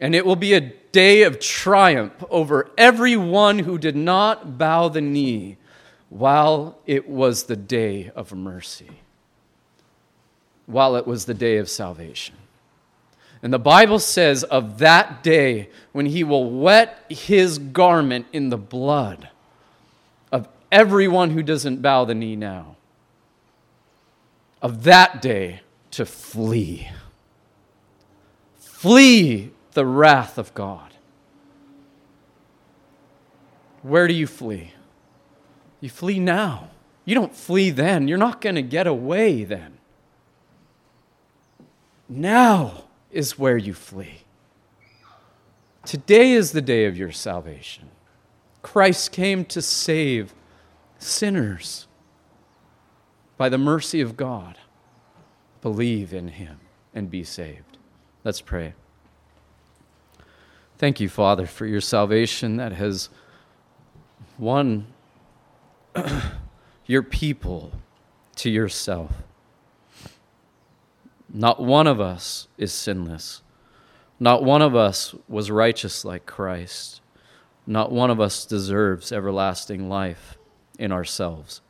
And 0.00 0.14
it 0.14 0.24
will 0.24 0.36
be 0.36 0.54
a 0.54 0.60
day 0.92 1.22
of 1.22 1.38
triumph 1.38 2.24
over 2.30 2.70
everyone 2.78 3.60
who 3.60 3.78
did 3.78 3.96
not 3.96 4.56
bow 4.56 4.88
the 4.88 5.00
knee 5.00 5.58
while 6.08 6.78
it 6.86 7.08
was 7.08 7.44
the 7.44 7.56
day 7.56 8.10
of 8.16 8.32
mercy, 8.32 8.90
while 10.66 10.96
it 10.96 11.06
was 11.06 11.26
the 11.26 11.34
day 11.34 11.58
of 11.58 11.68
salvation. 11.68 12.34
And 13.42 13.52
the 13.52 13.58
Bible 13.58 13.98
says 13.98 14.42
of 14.42 14.78
that 14.78 15.22
day 15.22 15.68
when 15.92 16.06
he 16.06 16.24
will 16.24 16.50
wet 16.50 17.04
his 17.08 17.58
garment 17.58 18.26
in 18.32 18.50
the 18.50 18.58
blood 18.58 19.28
of 20.32 20.48
everyone 20.72 21.30
who 21.30 21.42
doesn't 21.42 21.80
bow 21.80 22.04
the 22.04 22.14
knee 22.14 22.36
now, 22.36 22.76
of 24.60 24.82
that 24.84 25.22
day 25.22 25.60
to 25.92 26.04
flee. 26.04 26.88
Flee 28.58 29.52
the 29.72 29.86
wrath 29.86 30.38
of 30.38 30.52
God. 30.54 30.94
Where 33.82 34.06
do 34.06 34.14
you 34.14 34.26
flee? 34.26 34.72
You 35.80 35.88
flee 35.88 36.18
now. 36.18 36.70
You 37.04 37.14
don't 37.14 37.34
flee 37.34 37.70
then. 37.70 38.08
You're 38.08 38.18
not 38.18 38.40
going 38.40 38.56
to 38.56 38.62
get 38.62 38.86
away 38.86 39.44
then. 39.44 39.78
Now 42.08 42.84
is 43.10 43.38
where 43.38 43.56
you 43.56 43.72
flee. 43.72 44.22
Today 45.84 46.32
is 46.32 46.52
the 46.52 46.60
day 46.60 46.84
of 46.84 46.96
your 46.96 47.12
salvation. 47.12 47.90
Christ 48.62 49.12
came 49.12 49.44
to 49.46 49.62
save 49.62 50.34
sinners 50.98 51.86
by 53.36 53.48
the 53.48 53.58
mercy 53.58 54.00
of 54.00 54.16
God. 54.16 54.58
Believe 55.62 56.12
in 56.12 56.28
him 56.28 56.60
and 56.94 57.10
be 57.10 57.24
saved. 57.24 57.78
Let's 58.24 58.40
pray. 58.40 58.74
Thank 60.80 60.98
you, 60.98 61.10
Father, 61.10 61.44
for 61.44 61.66
your 61.66 61.82
salvation 61.82 62.56
that 62.56 62.72
has 62.72 63.10
won 64.38 64.86
your 66.86 67.02
people 67.02 67.72
to 68.36 68.48
yourself. 68.48 69.12
Not 71.28 71.60
one 71.60 71.86
of 71.86 72.00
us 72.00 72.48
is 72.56 72.72
sinless. 72.72 73.42
Not 74.18 74.42
one 74.42 74.62
of 74.62 74.74
us 74.74 75.14
was 75.28 75.50
righteous 75.50 76.02
like 76.02 76.24
Christ. 76.24 77.02
Not 77.66 77.92
one 77.92 78.08
of 78.10 78.18
us 78.18 78.46
deserves 78.46 79.12
everlasting 79.12 79.90
life 79.90 80.38
in 80.78 80.92
ourselves. 80.92 81.60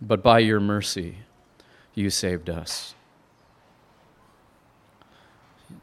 But 0.00 0.20
by 0.20 0.40
your 0.40 0.58
mercy, 0.58 1.18
you 1.94 2.10
saved 2.10 2.50
us. 2.50 2.96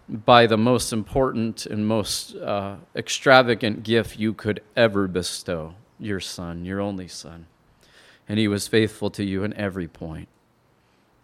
By 0.08 0.46
the 0.46 0.58
most 0.58 0.94
important 0.94 1.66
and 1.66 1.88
most 1.88 2.36
uh, 2.36 2.76
extravagant 2.96 3.84
gift 3.84 4.20
you 4.20 4.34
could 4.34 4.62
ever 4.76 5.08
bestow 5.08 5.76
your 6.00 6.20
Son, 6.20 6.66
your 6.66 6.80
only 6.80 7.08
Son. 7.08 7.48
And 8.28 8.40
he 8.40 8.48
was 8.48 8.68
faithful 8.68 9.10
to 9.12 9.24
you 9.24 9.44
in 9.44 9.54
every 9.54 9.88
point 9.88 10.28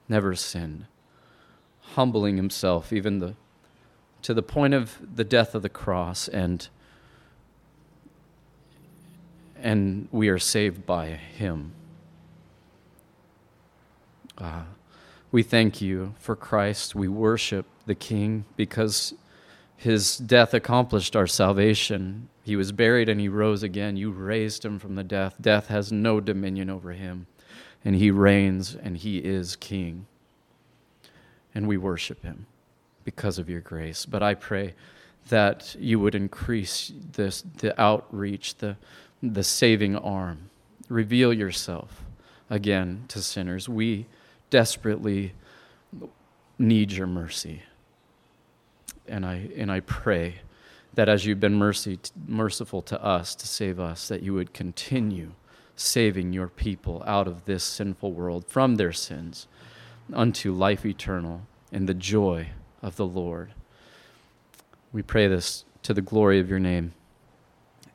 never 0.09 0.35
sinned, 0.35 0.85
humbling 1.81 2.37
himself 2.37 2.93
even 2.93 3.19
the, 3.19 3.35
to 4.21 4.33
the 4.33 4.41
point 4.41 4.73
of 4.73 4.97
the 5.15 5.23
death 5.23 5.55
of 5.55 5.61
the 5.61 5.69
cross, 5.69 6.27
and, 6.27 6.69
and 9.61 10.07
we 10.11 10.29
are 10.29 10.39
saved 10.39 10.85
by 10.85 11.07
him. 11.07 11.73
Uh, 14.37 14.63
we 15.31 15.43
thank 15.43 15.81
you 15.81 16.13
for 16.19 16.35
Christ. 16.35 16.95
We 16.95 17.07
worship 17.07 17.65
the 17.87 17.95
King 17.95 18.45
because 18.55 19.15
his 19.75 20.17
death 20.17 20.53
accomplished 20.53 21.15
our 21.15 21.27
salvation. 21.27 22.29
He 22.43 22.55
was 22.55 22.71
buried 22.71 23.09
and 23.09 23.19
he 23.19 23.29
rose 23.29 23.63
again. 23.63 23.97
You 23.97 24.11
raised 24.11 24.63
him 24.63 24.77
from 24.77 24.95
the 24.95 25.03
death. 25.03 25.35
Death 25.41 25.67
has 25.67 25.91
no 25.91 26.19
dominion 26.19 26.69
over 26.69 26.91
him 26.91 27.27
and 27.83 27.95
he 27.95 28.11
reigns 28.11 28.75
and 28.75 28.97
he 28.97 29.17
is 29.19 29.55
king. 29.55 30.07
And 31.55 31.67
we 31.67 31.77
worship 31.77 32.21
him 32.23 32.45
because 33.03 33.39
of 33.39 33.49
your 33.49 33.61
grace. 33.61 34.05
But 34.05 34.21
I 34.21 34.33
pray 34.33 34.75
that 35.29 35.75
you 35.79 35.99
would 35.99 36.15
increase 36.15 36.91
this, 37.13 37.41
the 37.41 37.79
outreach, 37.81 38.55
the, 38.57 38.77
the 39.23 39.43
saving 39.43 39.95
arm. 39.95 40.49
Reveal 40.89 41.33
yourself 41.33 42.03
again 42.49 43.05
to 43.09 43.21
sinners. 43.21 43.67
We 43.67 44.05
desperately 44.49 45.33
need 46.57 46.91
your 46.91 47.07
mercy. 47.07 47.63
And 49.07 49.25
I, 49.25 49.49
and 49.55 49.71
I 49.71 49.79
pray 49.81 50.41
that 50.93 51.07
as 51.09 51.25
you've 51.25 51.39
been 51.39 51.55
mercy, 51.55 51.99
merciful 52.27 52.81
to 52.83 53.03
us 53.03 53.35
to 53.35 53.47
save 53.47 53.79
us, 53.79 54.07
that 54.07 54.23
you 54.23 54.33
would 54.33 54.53
continue 54.53 55.33
saving 55.75 56.33
your 56.33 56.47
people 56.47 57.03
out 57.05 57.27
of 57.27 57.45
this 57.45 57.63
sinful 57.63 58.11
world 58.11 58.45
from 58.47 58.75
their 58.75 58.91
sins 58.91 59.47
unto 60.13 60.51
life 60.51 60.85
eternal 60.85 61.43
in 61.71 61.85
the 61.85 61.93
joy 61.93 62.49
of 62.81 62.95
the 62.95 63.05
Lord. 63.05 63.53
We 64.91 65.03
pray 65.03 65.27
this 65.27 65.65
to 65.83 65.93
the 65.93 66.01
glory 66.01 66.39
of 66.39 66.49
your 66.49 66.59
name. 66.59 66.93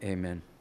Amen. 0.03 0.43